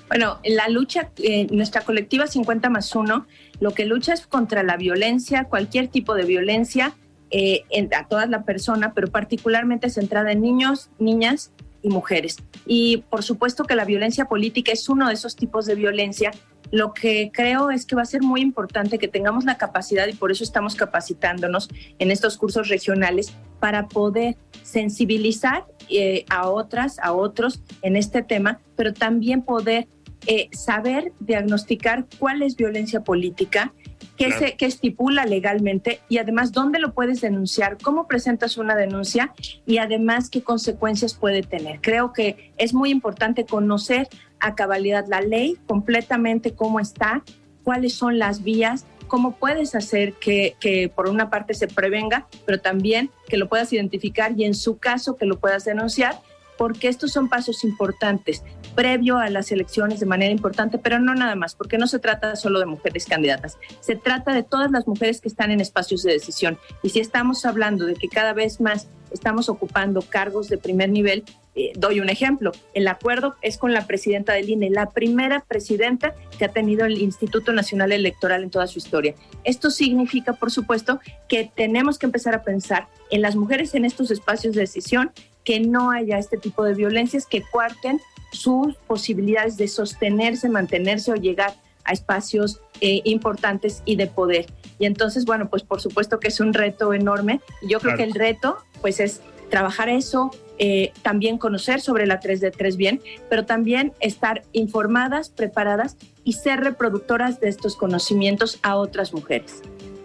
[0.08, 3.26] Bueno, la lucha, eh, nuestra colectiva 50 más 1,
[3.60, 6.94] lo que lucha es contra la violencia, cualquier tipo de violencia
[7.30, 7.64] eh,
[7.98, 12.38] a toda la persona, pero particularmente centrada en niños, niñas y mujeres.
[12.66, 16.32] Y por supuesto que la violencia política es uno de esos tipos de violencia
[16.72, 20.14] lo que creo es que va a ser muy importante que tengamos la capacidad y
[20.14, 27.12] por eso estamos capacitándonos en estos cursos regionales para poder sensibilizar eh, a otras, a
[27.12, 29.88] otros en este tema, pero también poder
[30.28, 33.74] eh, saber diagnosticar cuál es violencia política,
[34.18, 39.34] qué, se, qué estipula legalmente y además dónde lo puedes denunciar, cómo presentas una denuncia
[39.66, 41.82] y además qué consecuencias puede tener.
[41.82, 44.08] Creo que es muy importante conocer
[44.40, 47.24] a cabalidad la ley, completamente cómo está,
[47.64, 52.60] cuáles son las vías, cómo puedes hacer que, que, por una parte se prevenga, pero
[52.60, 56.22] también que lo puedas identificar y en su caso que lo puedas denunciar,
[56.58, 58.44] porque estos son pasos importantes
[58.76, 62.36] previo a las elecciones de manera importante, pero no nada más, porque no se trata
[62.36, 66.14] solo de mujeres candidatas, se trata de todas las mujeres que están en espacios de
[66.14, 66.58] decisión.
[66.84, 71.24] Y si estamos hablando de que cada vez más estamos ocupando cargos de primer nivel,
[71.54, 72.54] eh, doy un ejemplo.
[72.74, 76.98] El acuerdo es con la presidenta del INE, la primera presidenta que ha tenido el
[77.02, 79.16] Instituto Nacional Electoral en toda su historia.
[79.44, 84.12] Esto significa, por supuesto, que tenemos que empezar a pensar en las mujeres en estos
[84.12, 85.12] espacios de decisión,
[85.44, 88.00] que no haya este tipo de violencias que cuarten
[88.32, 94.48] sus posibilidades de sostenerse, mantenerse o llegar a espacios eh, importantes y de poder.
[94.80, 97.42] Y entonces, bueno, pues por supuesto que es un reto enorme.
[97.62, 102.40] Yo creo que el reto, pues es trabajar eso, eh, también conocer sobre la 3
[102.40, 108.76] de 3 bien, pero también estar informadas, preparadas y ser reproductoras de estos conocimientos a
[108.76, 109.62] otras mujeres.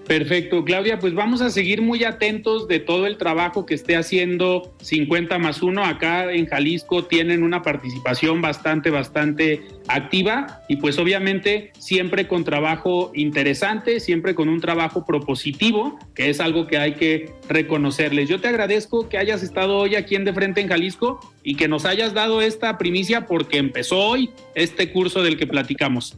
[0.07, 4.73] Perfecto, Claudia, pues vamos a seguir muy atentos de todo el trabajo que esté haciendo
[4.81, 5.85] 50 más 1.
[5.85, 13.11] Acá en Jalisco tienen una participación bastante, bastante activa y pues obviamente siempre con trabajo
[13.15, 18.29] interesante, siempre con un trabajo propositivo, que es algo que hay que reconocerles.
[18.29, 21.67] Yo te agradezco que hayas estado hoy aquí en De Frente en Jalisco y que
[21.67, 26.17] nos hayas dado esta primicia porque empezó hoy este curso del que platicamos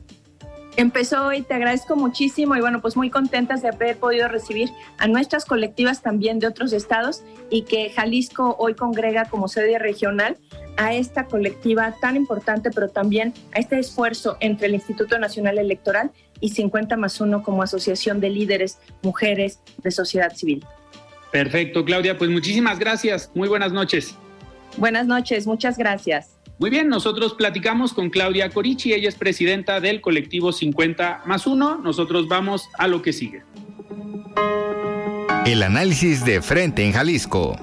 [0.78, 1.42] empezó hoy.
[1.42, 6.02] Te agradezco muchísimo y bueno, pues muy contentas de haber podido recibir a nuestras colectivas
[6.02, 10.38] también de otros estados y que Jalisco hoy congrega como sede regional
[10.76, 16.12] a esta colectiva tan importante, pero también a este esfuerzo entre el Instituto Nacional Electoral
[16.40, 20.64] y 50 más 1 como asociación de líderes mujeres de sociedad civil.
[21.32, 23.30] Perfecto, Claudia, pues muchísimas gracias.
[23.34, 24.14] Muy buenas noches.
[24.76, 26.37] Buenas noches, muchas gracias.
[26.58, 31.78] Muy bien, nosotros platicamos con Claudia Corichi, ella es presidenta del colectivo 50 más 1.
[31.84, 33.42] Nosotros vamos a lo que sigue.
[35.46, 37.56] El análisis de frente en Jalisco.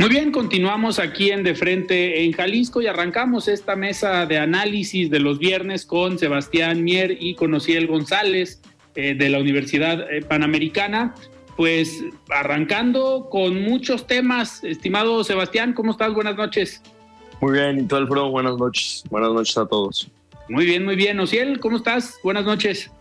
[0.00, 5.08] Muy bien, continuamos aquí en De Frente en Jalisco y arrancamos esta mesa de análisis
[5.08, 8.60] de los viernes con Sebastián Mier y con Ociel González
[8.96, 11.14] eh, de la Universidad eh, Panamericana
[11.58, 14.62] pues arrancando con muchos temas.
[14.62, 16.14] Estimado Sebastián, ¿cómo estás?
[16.14, 16.80] Buenas noches.
[17.40, 19.02] Muy bien, y todo el foro, buenas noches.
[19.10, 20.08] Buenas noches a todos.
[20.48, 21.18] Muy bien, muy bien.
[21.18, 22.20] Ociel, ¿cómo estás?
[22.22, 22.92] Buenas noches.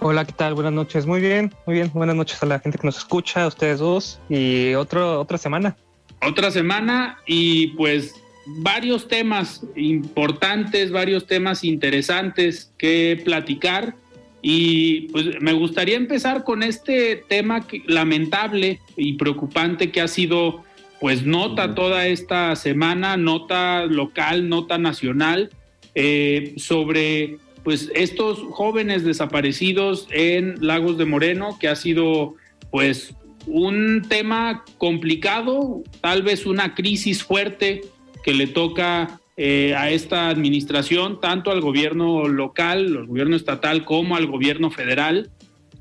[0.00, 0.52] Hola, ¿qué tal?
[0.52, 1.06] Buenas noches.
[1.06, 1.90] Muy bien, muy bien.
[1.94, 4.20] Buenas noches a la gente que nos escucha, a ustedes dos.
[4.28, 5.74] Y otro, otra semana.
[6.20, 8.14] Otra semana y pues
[8.44, 13.94] varios temas importantes, varios temas interesantes que platicar.
[14.42, 20.64] Y pues me gustaría empezar con este tema lamentable y preocupante que ha sido
[21.00, 25.50] pues nota toda esta semana, nota local, nota nacional,
[25.94, 32.34] eh, sobre pues estos jóvenes desaparecidos en Lagos de Moreno, que ha sido
[32.70, 33.14] pues
[33.46, 37.82] un tema complicado, tal vez una crisis fuerte
[38.24, 44.14] que le toca eh, a esta administración, tanto al gobierno local, al gobierno estatal, como
[44.14, 45.30] al gobierno federal.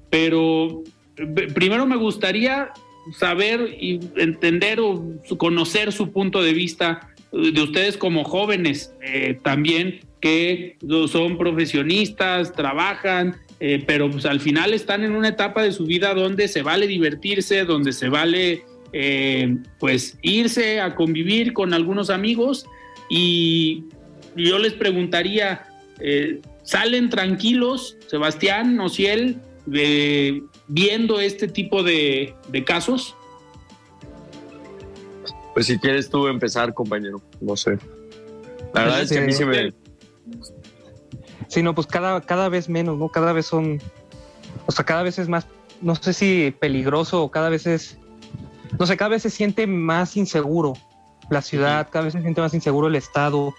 [0.10, 0.84] Pero
[1.54, 2.72] primero me gustaría
[3.18, 5.04] saber y entender o
[5.38, 10.78] conocer su punto de vista de ustedes como jóvenes eh, también que
[11.08, 16.14] son profesionistas, trabajan, eh, pero pues al final están en una etapa de su vida
[16.14, 18.64] donde se vale divertirse, donde se vale
[19.80, 22.66] pues irse a convivir con algunos amigos
[23.14, 23.84] y
[24.38, 25.68] yo les preguntaría,
[26.00, 32.34] eh, ¿salen tranquilos, Sebastián, Nociel, de, viendo este tipo de,
[32.66, 33.14] casos?
[35.54, 37.78] Pues si quieres tú empezar, compañero, no sé.
[38.74, 39.74] La verdad es que a mí se me...
[41.50, 43.10] Sí, no, pues cada, cada vez menos, ¿no?
[43.10, 43.82] Cada vez son,
[44.68, 45.48] o sea, cada vez es más,
[45.82, 47.98] no sé si peligroso o cada vez es,
[48.80, 50.76] no sé, cada vez se siente más inseguro
[51.32, 53.56] la ciudad, cada vez se siente más inseguro el Estado.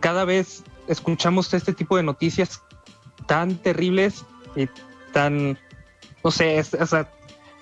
[0.00, 2.62] cada vez escuchamos este tipo de noticias
[3.26, 4.24] tan terribles
[4.56, 4.66] y
[5.12, 5.58] tan,
[6.24, 7.12] no sé, o sea,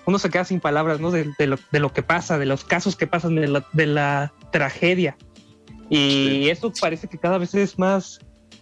[0.05, 1.11] uno se queda sin palabras, ¿no?
[1.11, 5.17] De, lo, que pasa, de los casos que pasan, de la, tragedia.
[5.89, 8.21] Y eso parece que cada vez es más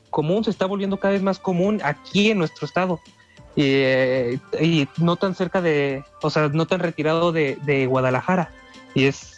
[0.09, 2.99] común, se está volviendo cada vez más común aquí en nuestro estado.
[3.55, 4.39] Y, eh,
[4.97, 8.51] no tan cerca de, o sea, no tan retirado de, de Guadalajara.
[8.95, 9.34] Y es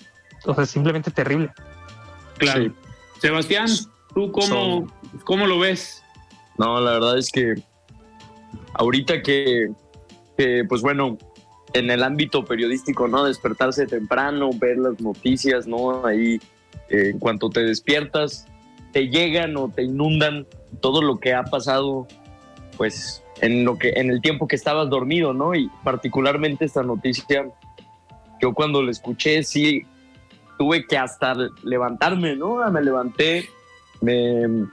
[0.47, 1.51] o sea, simplemente terrible.
[2.37, 2.73] Claro.
[3.19, 3.67] Sebastián,
[4.13, 4.87] ¿tú cómo,
[5.23, 6.03] cómo lo ves?
[6.57, 7.55] No, la verdad es que
[8.73, 9.71] ahorita que,
[10.67, 11.17] pues bueno,
[11.73, 13.25] en el ámbito periodístico, ¿no?
[13.25, 16.05] Despertarse temprano, ver las noticias, ¿no?
[16.05, 16.39] Ahí,
[16.89, 18.47] eh, en cuanto te despiertas,
[18.93, 20.47] te llegan o te inundan
[20.79, 22.07] todo lo que ha pasado,
[22.77, 25.53] pues, en, lo que, en el tiempo que estabas dormido, ¿no?
[25.55, 27.47] Y particularmente esta noticia,
[28.41, 29.85] yo cuando la escuché, sí,
[30.57, 32.69] tuve que hasta levantarme, ¿no?
[32.71, 33.49] Me levanté,
[34.01, 34.67] me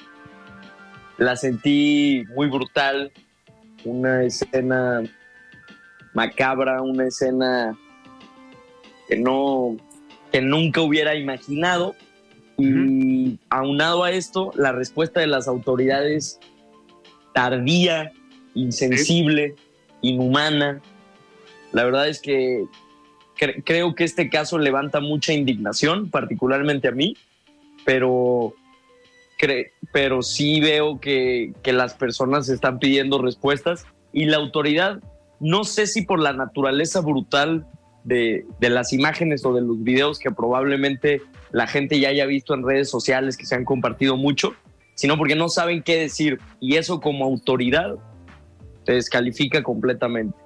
[1.18, 3.12] la sentí muy brutal,
[3.84, 5.02] una escena
[6.14, 7.76] macabra, una escena
[9.08, 9.76] que no,
[10.32, 11.94] que nunca hubiera imaginado.
[12.56, 16.38] Y aunado a esto, la respuesta de las autoridades
[17.32, 18.12] tardía,
[18.54, 19.56] insensible,
[20.02, 20.80] inhumana.
[21.72, 22.64] La verdad es que
[23.36, 27.16] creo que este caso levanta mucha indignación, particularmente a mí,
[27.84, 28.54] pero,
[29.92, 35.00] pero sí veo que, las personas están pidiendo respuestas y la autoridad,
[35.40, 37.66] no sé si por la naturaleza brutal
[38.04, 41.22] de, de, las imágenes o de los videos que probablemente
[41.52, 44.54] la gente ya haya visto en redes sociales que se han compartido mucho,
[44.94, 46.38] sino porque no saben qué decir.
[46.60, 47.96] Y eso como autoridad
[48.84, 50.36] te descalifica completamente.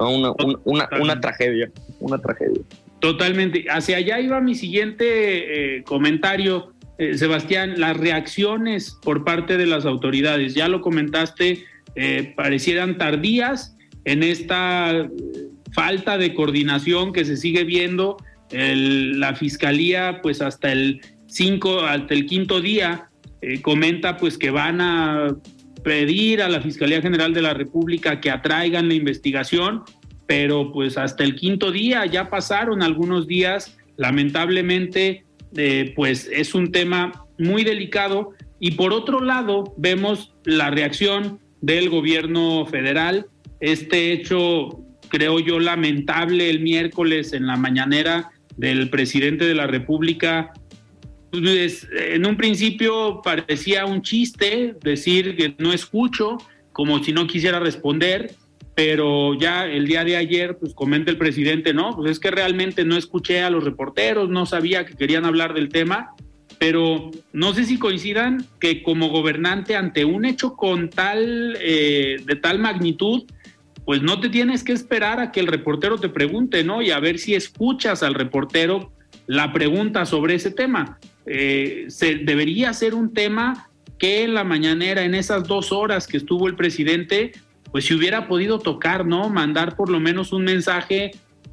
[0.00, 0.32] Una,
[0.64, 1.70] una, una, tragedia,
[2.00, 2.62] una tragedia.
[3.00, 3.64] Totalmente.
[3.70, 9.84] Hacia allá iba mi siguiente eh, comentario, eh, Sebastián, las reacciones por parte de las
[9.84, 10.54] autoridades.
[10.54, 11.64] Ya lo comentaste,
[11.96, 15.08] eh, parecieran tardías en esta
[15.72, 18.16] falta de coordinación que se sigue viendo.
[18.52, 23.08] la fiscalía, pues hasta el cinco, hasta el quinto día,
[23.62, 25.28] comenta pues que van a
[25.82, 29.82] pedir a la Fiscalía General de la República que atraigan la investigación,
[30.26, 35.24] pero pues hasta el quinto día ya pasaron algunos días, lamentablemente
[35.56, 38.32] eh, pues es un tema muy delicado.
[38.58, 43.26] Y por otro lado vemos la reacción del gobierno federal,
[43.60, 50.52] este hecho creo yo lamentable el miércoles en la mañanera del presidente de la República
[51.30, 56.38] pues, en un principio parecía un chiste decir que no escucho,
[56.72, 58.34] como si no quisiera responder,
[58.74, 62.84] pero ya el día de ayer, pues comenta el presidente, no, pues es que realmente
[62.84, 66.14] no escuché a los reporteros, no sabía que querían hablar del tema,
[66.58, 72.36] pero no sé si coincidan que como gobernante ante un hecho con tal, eh, de
[72.36, 73.24] tal magnitud,
[73.84, 76.82] pues no te tienes que esperar a que el reportero te pregunte, ¿no?
[76.82, 78.92] Y a ver si escuchas al reportero
[79.30, 80.98] la pregunta sobre ese tema.
[81.24, 86.16] Eh, se, debería ser un tema que en la mañanera, en esas dos horas que
[86.16, 87.30] estuvo el presidente,
[87.70, 89.28] pues si hubiera podido tocar, ¿no?
[89.28, 91.12] Mandar por lo menos un mensaje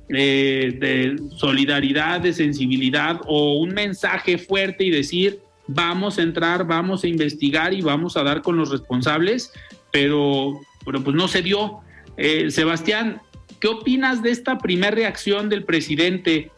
[0.10, 7.04] eh, de solidaridad, de sensibilidad o un mensaje fuerte y decir, vamos a entrar, vamos
[7.04, 9.54] a investigar y vamos a dar con los responsables,
[9.92, 11.82] pero, pero pues no se dio.
[12.18, 13.22] Eh, Sebastián,
[13.60, 16.50] ¿qué opinas de esta primera reacción del presidente?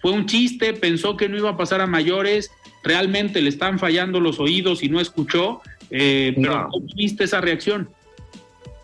[0.00, 2.50] Fue un chiste, pensó que no iba a pasar a mayores,
[2.82, 7.90] realmente le están fallando los oídos y no escuchó, eh, pero ¿cómo viste esa reacción?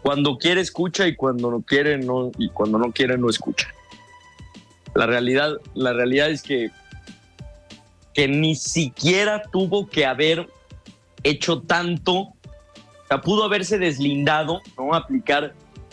[0.02, 3.68] Cuando quiere escucha y cuando no quiere no y cuando no quiere no escucha.
[4.94, 6.70] La realidad, la realidad es que
[8.14, 10.48] que ni siquiera tuvo que haber
[11.24, 12.34] hecho tanto, o
[13.08, 15.52] sea, pudo haberse deslindado, no aplicar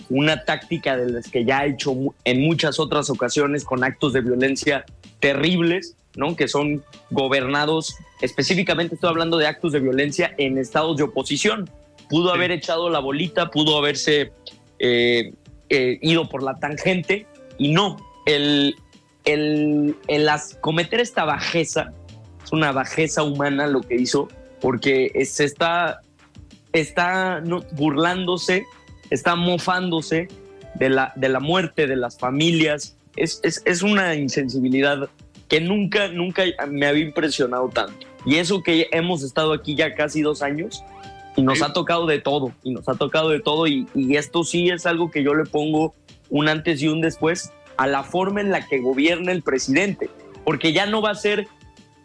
[0.10, 4.22] una táctica de las que ya ha hecho en muchas otras ocasiones con actos de
[4.22, 4.86] violencia
[5.22, 6.36] terribles, ¿no?
[6.36, 11.70] Que son gobernados, específicamente estoy hablando de actos de violencia en estados de oposición.
[12.10, 14.34] Pudo haber echado la bolita, pudo haberse
[14.80, 15.34] eh,
[15.70, 17.26] eh, ido por la tangente
[17.58, 17.98] y no.
[18.26, 18.76] El,
[19.24, 21.94] el, el cometer esta bajeza,
[22.44, 24.28] es una bajeza humana lo que hizo,
[24.60, 26.02] porque se está,
[26.74, 27.42] está
[27.72, 28.66] burlándose,
[29.10, 30.28] está mofándose
[30.76, 35.10] de la, de la muerte de las familias, es, una insensibilidad
[35.48, 38.08] que nunca, nunca me había impresionado tanto.
[38.26, 40.84] Y eso que hemos estado aquí ya casi dos años
[41.36, 44.70] y nos ha tocado de todo, y nos ha tocado de todo, y, esto sí
[44.70, 45.94] es algo que yo le pongo
[46.30, 50.10] un antes y un después a la forma en la que gobierna el presidente,
[50.44, 51.48] porque ya no va a ser,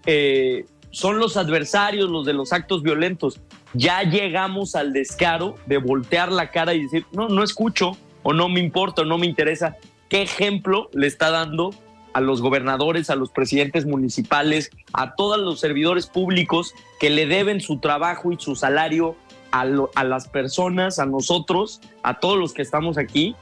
[0.06, 3.40] eh, son los adversarios los de los actos violentos,
[3.74, 8.48] ya llegamos al descaro de voltear la cara y decir, no, no escucho, o no
[8.48, 9.76] me importa, o no me interesa,
[10.08, 11.74] qué ejemplo le está dando
[12.12, 17.60] a los gobernadores, a los presidentes municipales, a todos los servidores públicos que le deben
[17.60, 19.16] su trabajo y su salario
[19.50, 23.36] a, las personas, a nosotros, a todos los que estamos aquí,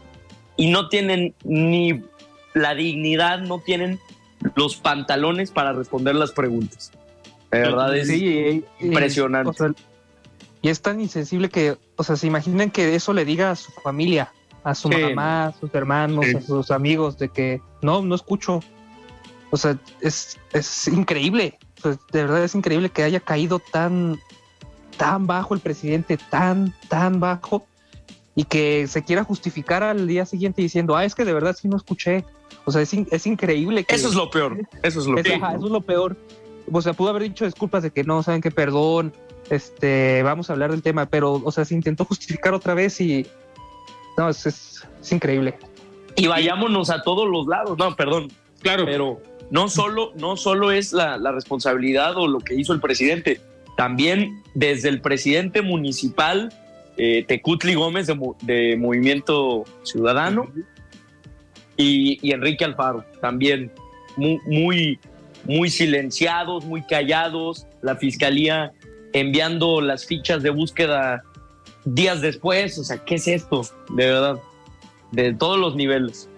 [0.57, 2.03] y no tienen ni
[2.53, 3.99] la dignidad, no tienen
[4.55, 6.93] los pantalones para responder las preguntas.
[7.51, 8.11] De verdad es
[8.81, 9.75] impresionante.
[10.62, 13.71] y es tan insensible que, o sea, se imaginan que eso le diga a su
[13.71, 14.33] familia,
[14.65, 18.61] a su mamá, a sus hermanos, a sus amigos, de que no, no escucho.
[19.51, 21.59] O sea, es, es increíble.
[21.85, 24.19] de verdad es increíble que haya caído tan,
[24.97, 27.67] tan bajo el presidente, tan, tan bajo,
[28.35, 31.69] y que se quiera justificar al día siguiente diciendo, ah, es que de verdad sí
[31.69, 32.25] no escuché.
[32.65, 33.85] O sea, es, es increíble.
[33.85, 34.67] Que, eso es lo peor.
[34.83, 35.27] Eso es lo peor.
[35.27, 36.17] eso es lo peor.
[36.73, 39.12] O sea, pudo haber dicho disculpas de que no, saben que perdón,
[39.51, 43.27] este, vamos a hablar del tema, pero, o sea, se intentó justificar otra vez y,
[44.17, 45.55] no, es, es, increíble.
[46.17, 47.77] Y vayámonos a todos los lados.
[47.79, 48.31] No, perdón.
[48.62, 48.85] Claro.
[48.87, 53.41] Pero no solo, no solo es la, responsabilidad o lo que hizo el presidente,
[53.77, 56.53] también desde el presidente municipal
[56.97, 58.07] eh, Tecutli Gómez
[58.43, 60.51] de, Movimiento Ciudadano
[61.77, 63.71] y, Enrique Alfaro, también
[64.17, 64.99] muy, muy,
[65.45, 68.73] muy silenciados, muy callados, la fiscalía
[69.12, 71.23] enviando las fichas de búsqueda
[71.85, 73.62] días después, o sea, ¿qué es esto?
[73.91, 74.41] De verdad,
[75.12, 76.28] de todos los niveles.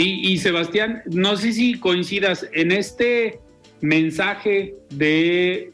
[0.00, 3.40] Y, Sebastián, no sé si coincidas en este
[3.80, 5.72] mensaje de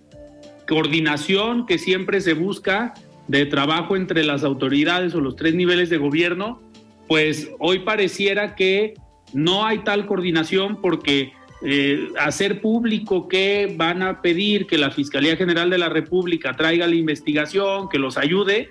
[0.66, 2.94] coordinación que siempre se busca
[3.28, 6.62] de trabajo entre las autoridades o los tres niveles de gobierno,
[7.06, 8.94] pues hoy pareciera que
[9.34, 15.36] no hay tal coordinación porque eh, hacer público que van a pedir que la Fiscalía
[15.36, 18.70] General de la República traiga la investigación, que los ayude,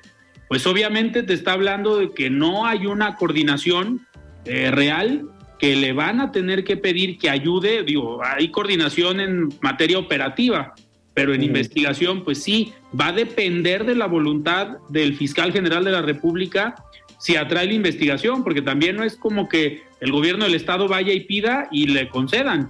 [0.54, 4.06] pues obviamente te está hablando de que no hay una coordinación
[4.46, 5.24] eh, real
[5.58, 10.76] que le van a tener que pedir que ayude, digo, hay coordinación en materia operativa,
[11.16, 15.92] pero en investigación, pues sí, va a depender de la voluntad del fiscal general de
[15.92, 16.76] la República
[17.18, 21.14] si atrae la investigación, porque también no es como que el gobierno del Estado vaya
[21.14, 22.70] y pida y le concedan.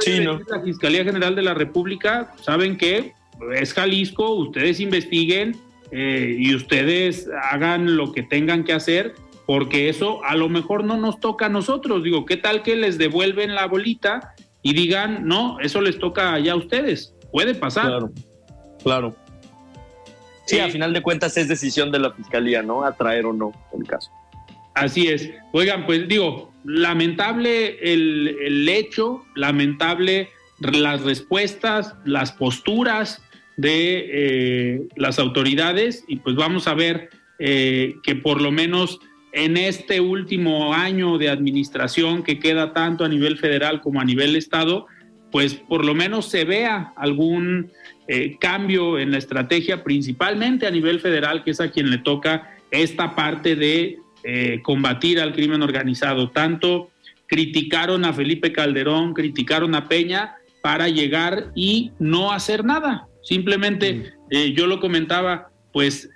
[0.00, 3.12] Sí, La Fiscalía General de la República, saben que
[3.54, 5.54] es Jalisco, ustedes investiguen
[5.90, 9.14] eh, y ustedes hagan lo que tengan que hacer,
[9.46, 12.02] porque eso a lo mejor no nos toca a nosotros.
[12.02, 16.52] Digo, ¿qué tal que les devuelven la bolita y digan, no, eso les toca ya
[16.52, 17.14] a ustedes?
[17.32, 17.86] Puede pasar.
[17.86, 18.12] Claro,
[18.82, 19.16] claro.
[20.46, 22.82] Sí, a final de cuentas es decisión de la fiscalía, ¿no?
[22.82, 24.10] Atraer o no el caso.
[24.74, 25.30] Así es.
[25.52, 30.30] Oigan, pues digo, lamentable el, el hecho, lamentable
[30.60, 33.22] las respuestas, las posturas
[33.58, 39.00] de eh, las autoridades y pues vamos a ver eh, que por lo menos
[39.32, 44.36] en este último año de administración que queda tanto a nivel federal como a nivel
[44.36, 44.86] estado,
[45.30, 47.70] pues por lo menos se vea algún
[48.06, 52.56] eh, cambio en la estrategia, principalmente a nivel federal, que es a quien le toca
[52.70, 56.30] esta parte de eh, combatir al crimen organizado.
[56.30, 56.90] Tanto
[57.26, 63.07] criticaron a Felipe Calderón, criticaron a Peña para llegar y no hacer nada.
[63.28, 66.08] Simplemente, eh, yo lo comentaba, pues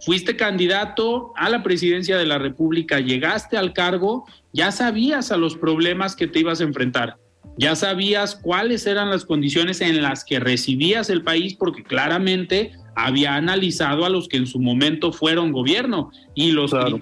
[0.00, 5.56] fuiste candidato a la presidencia de la República, llegaste al cargo, ya sabías a los
[5.56, 7.18] problemas que te ibas a enfrentar
[7.58, 13.34] ya sabías cuáles eran las condiciones en las que recibías el país porque claramente había
[13.34, 17.00] analizado a los que en su momento fueron gobierno y los claro.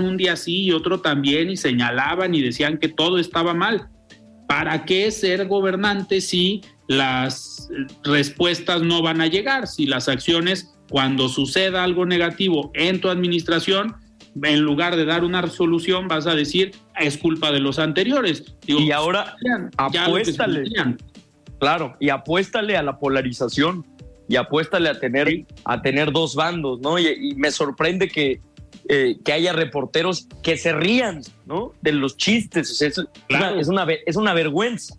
[0.00, 3.88] un día sí y otro también y señalaban y decían que todo estaba mal.
[4.48, 7.68] ¿Para qué ser gobernante si las
[8.04, 9.66] respuestas no van a llegar?
[9.66, 13.96] Si las acciones, cuando suceda algo negativo en tu administración,
[14.42, 18.56] en lugar de dar una solución, vas a decir, es culpa de los anteriores.
[18.66, 19.36] y ahora
[19.76, 20.64] apuéstale.
[21.58, 23.86] Claro, y apuéstale a la polarización
[24.28, 26.98] y apuéstale a tener, a tener dos bandos, ¿no?
[26.98, 28.40] Y, me sorprende que,
[28.88, 31.72] eh, que haya reporteros que se rían, ¿no?
[31.80, 32.80] De los chistes.
[32.82, 34.96] es, una, es, una, es una vergüenza.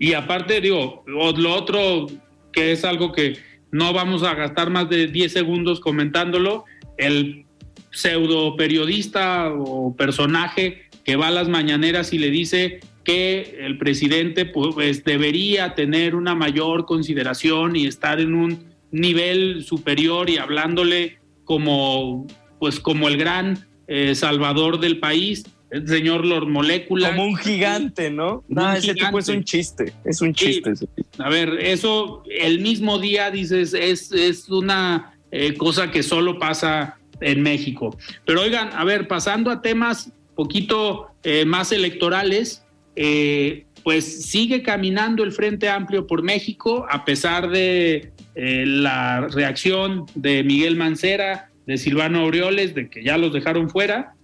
[0.00, 2.06] Y aparte, digo, lo otro
[2.52, 3.36] que es algo que
[3.70, 6.64] no vamos a gastar más de 10 segundos comentándolo,
[6.96, 7.44] el
[7.92, 14.46] pseudo periodista o personaje que va a las mañaneras y le dice que el presidente
[14.46, 22.26] pues debería tener una mayor consideración y estar en un nivel superior y hablándole como
[22.58, 27.10] pues como el gran eh, salvador del país el señor Lord Molécula.
[27.10, 28.44] Como un gigante, ¿no?
[28.48, 30.72] No, ese tipo es un chiste, es un chiste.
[31.18, 36.98] a ver, eso el mismo día dices, es, es una eh, cosa que solo pasa
[37.20, 37.96] en México.
[38.24, 42.64] Pero oigan, a ver, pasando a temas poquito eh, más electorales,
[42.96, 50.06] eh, pues sigue caminando el Frente Amplio por México, a pesar de eh, la reacción
[50.14, 54.14] de Miguel Mancera, de Silvano Aureoles, de que ya los dejaron fuera.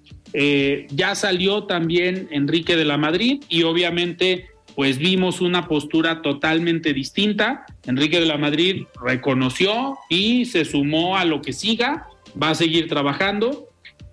[0.90, 7.64] Ya salió también Enrique de la Madrid y obviamente pues vimos una postura totalmente distinta.
[7.86, 12.06] Enrique de la Madrid reconoció y se sumó a lo que siga
[12.40, 13.68] va a seguir trabajando.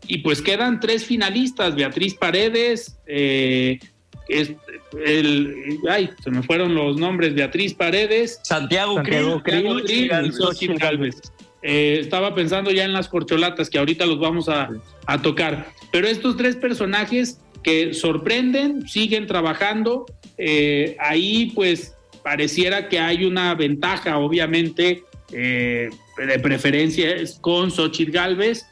[0.07, 3.80] Y pues quedan tres finalistas, Beatriz Paredes, eh,
[4.28, 11.21] el, ay, se me fueron los nombres, Beatriz Paredes, Santiago, Santiago y Xochitl Galvez.
[11.64, 14.70] Eh, estaba pensando ya en las corcholatas que ahorita los vamos a,
[15.05, 15.72] a tocar.
[15.91, 20.05] Pero estos tres personajes que sorprenden, siguen trabajando,
[20.38, 28.66] eh, ahí pues pareciera que hay una ventaja, obviamente, eh, de preferencia con Xochitl Galvez,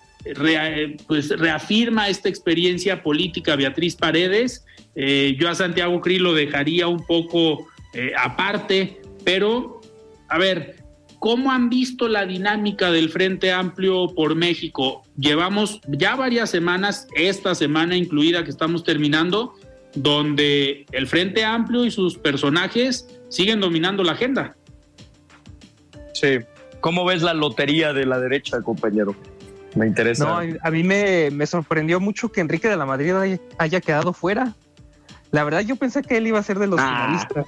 [1.08, 4.64] pues reafirma esta experiencia política Beatriz Paredes.
[4.94, 7.68] Yo a Santiago Cri lo dejaría un poco
[8.16, 9.82] aparte, pero
[10.30, 10.81] a ver,
[11.22, 15.04] ¿cómo han visto la dinámica del Frente Amplio por México?
[15.16, 19.54] Llevamos ya varias semanas, esta semana incluida que estamos terminando,
[19.94, 24.56] donde el Frente Amplio y sus personajes siguen dominando la agenda.
[26.14, 26.40] Sí,
[26.82, 29.16] ¿Cómo ves la lotería de la derecha, compañero?
[29.76, 30.26] Me interesa.
[30.26, 33.14] No, a mí me, sorprendió mucho que Enrique de la Madrid
[33.60, 34.56] haya, quedado fuera.
[35.30, 37.06] La verdad, yo pensé que él iba a ser de los ah.
[37.06, 37.46] finalistas.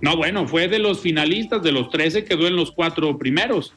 [0.00, 3.74] No, bueno, fue de los finalistas, de los 13 quedó en los cuatro primeros.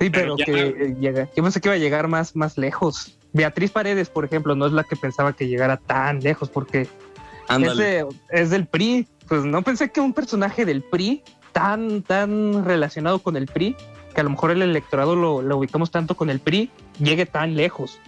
[0.00, 3.16] Sí, pero, que eh, llega, yo pensé que iba a llegar más, más lejos.
[3.32, 8.06] Beatriz Paredes, por ejemplo, no es la que pensaba que llegara tan lejos porque es,
[8.30, 9.08] es, del PRI.
[9.28, 11.22] Pues no pensé que un personaje del PRI
[11.52, 13.74] tan, tan relacionado con el PRI,
[14.14, 17.56] que a lo mejor el electorado lo, lo ubicamos tanto con el PRI, llegue tan
[17.56, 17.98] lejos.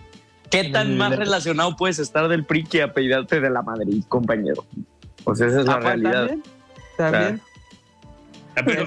[0.51, 4.65] ¿Qué tan más relacionado puedes estar del PRI que apellidarte de la Madrid, compañero?
[5.25, 6.31] Pues esa es la ah, realidad.
[6.97, 7.41] También.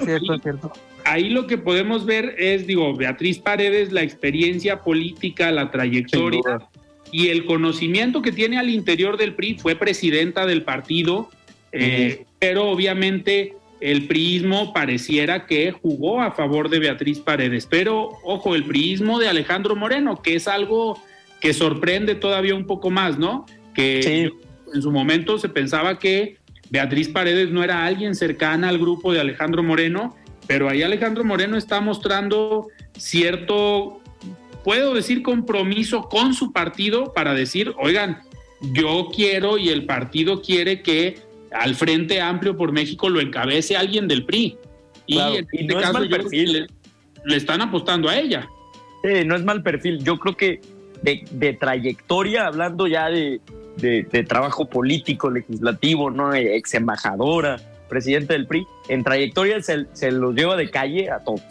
[0.04, 0.72] Cierto,
[1.04, 6.42] ahí lo que podemos ver es, digo, Beatriz Paredes, la experiencia política, la trayectoria
[7.12, 9.58] y el conocimiento que tiene al interior del PRI.
[9.58, 11.30] Fue presidenta del partido,
[11.72, 17.66] eh, pero obviamente el priismo pareciera que jugó a favor de Beatriz Paredes.
[17.66, 21.00] Pero, ojo, el priismo de Alejandro Moreno, que es algo
[21.40, 23.46] que sorprende todavía un poco más, ¿no?
[23.74, 24.30] Que
[24.74, 26.36] en su momento se pensaba que
[26.70, 30.16] Beatriz Paredes no era alguien cercana al grupo de Alejandro Moreno,
[30.46, 34.00] pero ahí Alejandro Moreno está mostrando cierto,
[34.64, 38.22] puedo decir, compromiso con su partido para decir, oigan,
[38.60, 41.18] yo quiero y el partido quiere que
[41.50, 44.56] al Frente Amplio por México lo encabece alguien del PRI.
[45.06, 46.68] Y en este caso perfil.
[47.24, 48.48] Le, están apostando a ella.
[49.02, 50.02] Sí, no es mal perfil.
[50.04, 50.60] Yo creo que
[51.02, 53.40] de, trayectoria, hablando ya de,
[54.28, 56.34] trabajo político, legislativo, ¿no?
[56.34, 57.56] Ex embajadora,
[57.88, 61.42] presidente del PRI, en trayectoria se, se los lleva de calle a todos.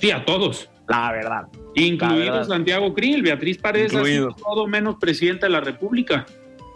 [0.00, 0.68] Sí, a todos.
[0.88, 1.46] La verdad.
[1.74, 6.26] Incluido Santiago Krill, Beatriz Paredes ha sido todo menos presidenta de la República.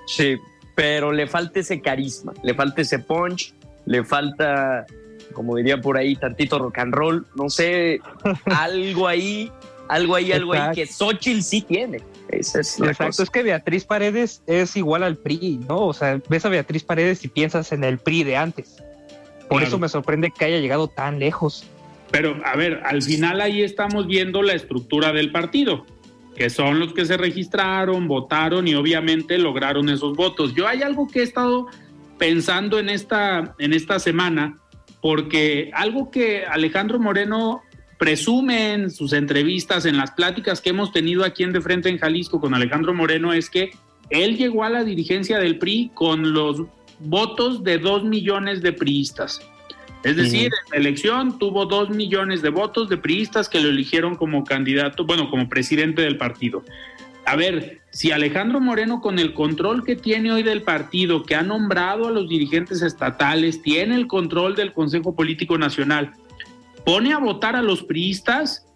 [0.07, 0.37] Sí,
[0.75, 3.55] pero le falta ese carisma, le falta ese punch,
[3.87, 4.85] le falta,
[5.33, 8.01] como diría por ahí, tantito rock and roll, no sé,
[8.45, 9.51] algo ahí,
[9.89, 12.01] algo ahí, algo ahí que Xochitl sí tiene.
[12.31, 15.87] Esa es Exacto, es que Beatriz Paredes es igual al PRI, ¿no?
[15.87, 18.77] O sea, ves a Beatriz Paredes y piensas en el PRI de antes.
[19.49, 21.65] Por eso me sorprende que haya llegado tan lejos.
[22.13, 25.85] Pero, a ver, al final ahí estamos viendo la estructura del partido
[26.41, 30.55] que son los que se registraron, votaron y obviamente lograron esos votos.
[30.55, 31.67] Yo hay algo que he estado
[32.17, 34.59] pensando en esta, en esta semana,
[35.03, 37.61] porque algo que Alejandro Moreno
[38.01, 41.99] presume en sus entrevistas, en las pláticas que hemos tenido aquí en De Frente en
[41.99, 43.73] Jalisco con Alejandro Moreno, es que
[44.09, 46.63] él llegó a la dirigencia del PRI con los
[46.99, 49.43] votos de dos millones de priistas.
[50.03, 54.15] Es decir, en la elección tuvo dos millones de votos de priistas que lo eligieron
[54.15, 56.65] como candidato, bueno, como presidente del partido.
[57.27, 61.43] A ver, si Alejandro Moreno, con el control que tiene hoy del partido, que ha
[61.43, 66.15] nombrado a los dirigentes estatales, tiene el control del Consejo Político Nacional,
[66.85, 68.67] pone a votar a los priistas,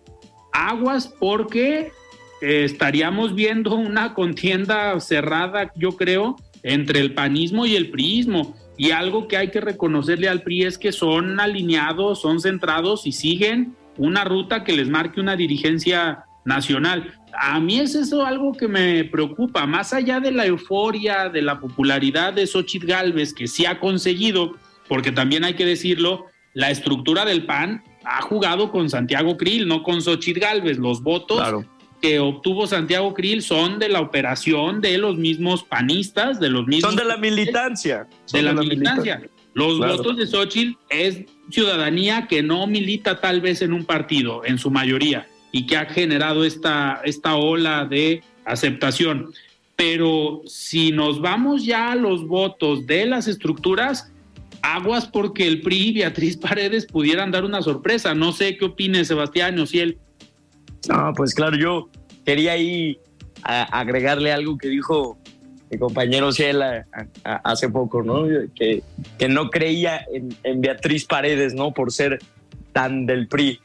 [0.53, 1.93] aguas porque
[2.41, 8.57] eh, estaríamos viendo una contienda cerrada, yo creo, entre el panismo y el priismo.
[8.77, 13.13] Y algo que hay que reconocerle al PRI es que son alineados, son centrados y
[13.13, 17.15] siguen una ruta que les marque una dirigencia nacional.
[17.39, 21.61] A mí es eso algo que me preocupa, más allá de la euforia, de la
[21.61, 24.57] popularidad de Xochitl Galvez, que sí ha conseguido,
[24.89, 29.83] porque también hay que decirlo, la estructura del PAN ha jugado con Santiago Krill, no
[29.83, 30.79] con Xochitl Galvez.
[30.79, 31.65] Los votos
[32.01, 36.91] que obtuvo Santiago Krill son de la operación de los mismos panistas, de los mismos...
[36.93, 38.07] Son de la militancia.
[38.31, 39.23] De, la, militancia.
[39.55, 44.59] Los votos de Xochitl es ciudadanía que no milita tal vez en un partido, en
[44.59, 49.33] su mayoría, y que ha generado esta, esta ola de aceptación.
[49.77, 54.13] Pero si nos vamos ya a los votos de las estructuras,
[54.65, 58.15] aguas porque el PRI y Beatriz Paredes pudieran dar una sorpresa.
[58.15, 59.99] No sé qué opine Sebastián o si él
[60.89, 61.89] no, pues claro, yo
[62.25, 62.99] quería ahí
[63.43, 65.19] agregarle algo que dijo
[65.71, 66.87] mi compañero Ciela
[67.23, 68.25] hace poco, ¿no?
[68.55, 68.83] Que,
[69.19, 70.05] que no creía
[70.43, 71.73] en, Beatriz Paredes, ¿no?
[71.73, 72.19] Por ser
[72.73, 73.61] tan del PRI.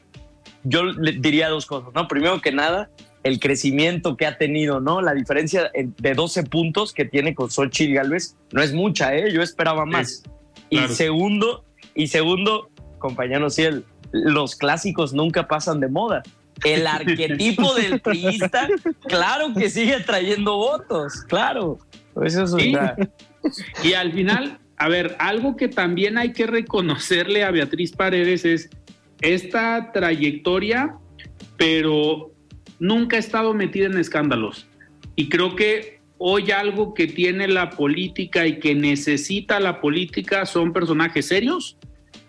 [0.64, 2.08] Yo le diría dos cosas, ¿no?
[2.08, 2.90] Primero que nada,
[3.22, 5.00] el crecimiento que ha tenido, ¿no?
[5.00, 9.32] La diferencia de 12 puntos que tiene con Xochitl Galvez no es mucha, ¿eh?
[9.32, 10.22] Yo esperaba más.
[10.70, 11.64] Y segundo,
[11.94, 16.22] y segundo, compañero Ciel, los clásicos nunca pasan de moda
[16.64, 18.68] el arquetipo del priista,
[19.06, 21.78] claro que sigue trayendo votos, claro.
[22.22, 22.66] Eso es
[23.82, 28.70] Y al final, a ver, algo que también hay que reconocerle a Beatriz Paredes es
[29.20, 30.96] esta trayectoria,
[31.56, 32.32] pero
[32.78, 34.66] nunca ha estado metida en escándalos.
[35.16, 40.72] Y creo que hoy algo que tiene la política y que necesita la política son
[40.72, 41.78] personajes serios,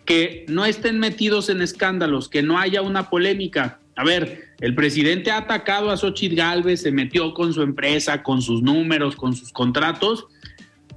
[0.06, 5.30] que no estén metidos en escándalos, que no haya una polémica, a ver, el presidente
[5.30, 9.52] ha atacado a Xochitl Galvez, se metió con su empresa, con sus números, con sus
[9.52, 10.26] contratos.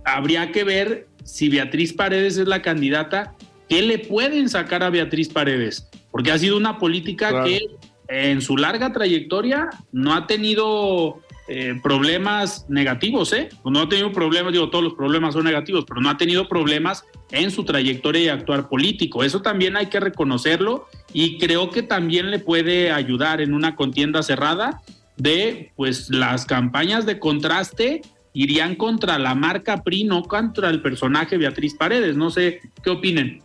[0.04, 3.34] Habría que ver si Beatriz Paredes es la candidata,
[3.68, 5.88] ¿qué le pueden sacar a Beatriz Paredes?
[6.10, 7.60] Porque ha sido una política que
[8.08, 13.50] en su larga trayectoria no ha tenido eh, problemas negativos, ¿eh?
[13.64, 17.04] No ha tenido problemas, digo, todos los problemas son negativos, pero no ha tenido problemas
[17.32, 19.22] en su trayectoria y actuar político.
[19.24, 24.22] Eso también hay que reconocerlo y creo que también le puede ayudar en una contienda
[24.22, 24.80] cerrada
[25.18, 28.00] de, pues, las campañas de contraste
[28.32, 32.16] irían contra la marca PRI, no contra el personaje Beatriz Paredes.
[32.16, 33.42] No sé qué opinen.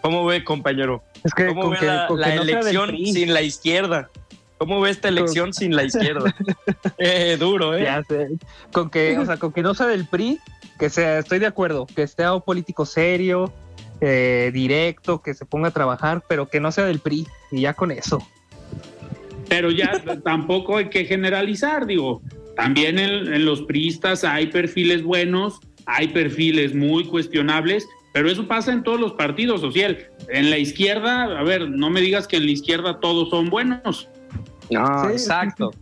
[0.00, 1.02] ¿Cómo ve, compañero?
[1.24, 4.10] Es que, ¿Cómo ve la, elección sin la izquierda?
[4.58, 6.34] ¿Cómo ve esta elección sin la izquierda?
[6.98, 7.84] eh, duro, ¿eh?
[7.84, 8.28] Ya sé.
[8.72, 10.38] Con que, o sea, con que no sea del PRI,
[10.78, 13.52] que sea, estoy de acuerdo, que sea un político serio,
[14.00, 17.74] eh, directo, que se ponga a trabajar, pero que no sea del PRI, y ya
[17.74, 18.26] con eso.
[19.48, 19.92] Pero ya
[20.24, 22.20] tampoco hay que generalizar, digo,
[22.56, 28.72] también en, en los priistas hay perfiles buenos, hay perfiles muy cuestionables, pero eso pasa
[28.72, 30.08] en todos los partidos, social.
[30.28, 34.08] En la izquierda, a ver, no me digas que en la izquierda todos son buenos.
[34.70, 35.72] No, exacto.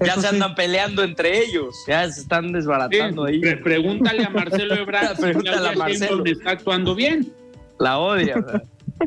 [0.00, 3.40] Ya se andan peleando entre ellos, ya se están desbaratando ahí.
[3.62, 6.24] pregúntale a Marcelo Ebrard pregúntale a Marcelo.
[6.24, 7.32] está actuando bien.
[7.78, 8.44] La odia.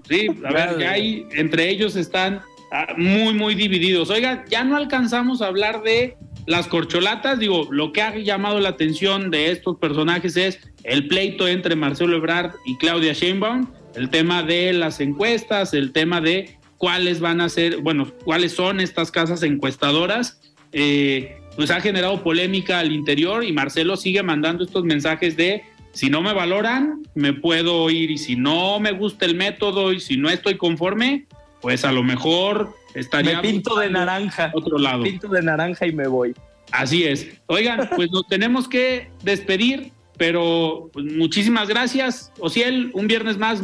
[0.07, 4.09] sí, a ver, ya hay, entre ellos están ah, muy, muy divididos.
[4.09, 8.69] Oiga, ya no alcanzamos a hablar de las corcholatas, digo, lo que ha llamado la
[8.69, 14.43] atención de estos personajes es el pleito entre Marcelo Ebrard y Claudia Sheinbaum, el tema
[14.43, 19.43] de las encuestas, el tema de cuáles van a ser, bueno, cuáles son estas casas
[19.43, 20.39] encuestadoras.
[20.71, 26.11] Eh, pues ha generado polémica al interior y Marcelo sigue mandando estos mensajes de si
[26.11, 30.15] no me valoran, me puedo ir y si no me gusta el método y si
[30.17, 31.25] no estoy conforme,
[31.59, 33.41] pues a lo mejor estaría...
[33.41, 34.51] Me pinto de naranja.
[34.53, 35.01] Otro lado.
[35.01, 36.35] pinto de naranja y me voy.
[36.71, 37.27] Así es.
[37.47, 42.31] Oigan, pues nos tenemos que despedir, pero pues, muchísimas gracias.
[42.39, 43.63] Ociel, un viernes más.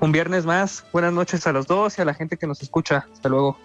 [0.00, 0.84] Un viernes más.
[0.92, 3.06] Buenas noches a los dos y a la gente que nos escucha.
[3.12, 3.58] Hasta luego.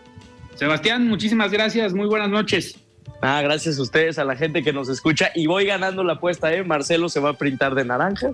[0.56, 1.94] Sebastián, muchísimas gracias.
[1.94, 2.78] Muy buenas noches.
[3.22, 5.32] Ah, gracias a ustedes, a la gente que nos escucha.
[5.36, 6.64] Y voy ganando la apuesta, ¿eh?
[6.64, 8.32] Marcelo se va a printar de naranja.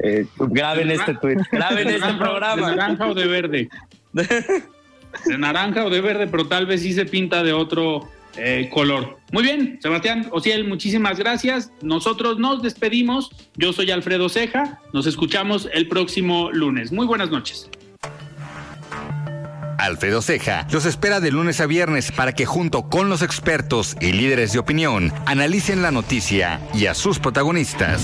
[0.00, 2.70] Eh, graben este tweet, graben este programa.
[2.70, 3.68] ¿De naranja o de verde?
[4.12, 8.08] de naranja o de verde, pero tal vez sí se pinta de otro
[8.38, 9.18] eh, color.
[9.32, 11.70] Muy bien, Sebastián Ociel, muchísimas gracias.
[11.82, 13.30] Nosotros nos despedimos.
[13.56, 14.80] Yo soy Alfredo Ceja.
[14.92, 16.92] Nos escuchamos el próximo lunes.
[16.92, 17.68] Muy buenas noches.
[19.78, 24.12] Alfredo Ceja los espera de lunes a viernes para que junto con los expertos y
[24.12, 28.02] líderes de opinión analicen la noticia y a sus protagonistas.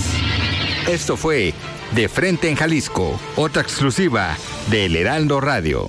[0.89, 1.53] Esto fue
[1.93, 4.37] De Frente en Jalisco, otra exclusiva
[4.71, 5.89] de El Heraldo Radio.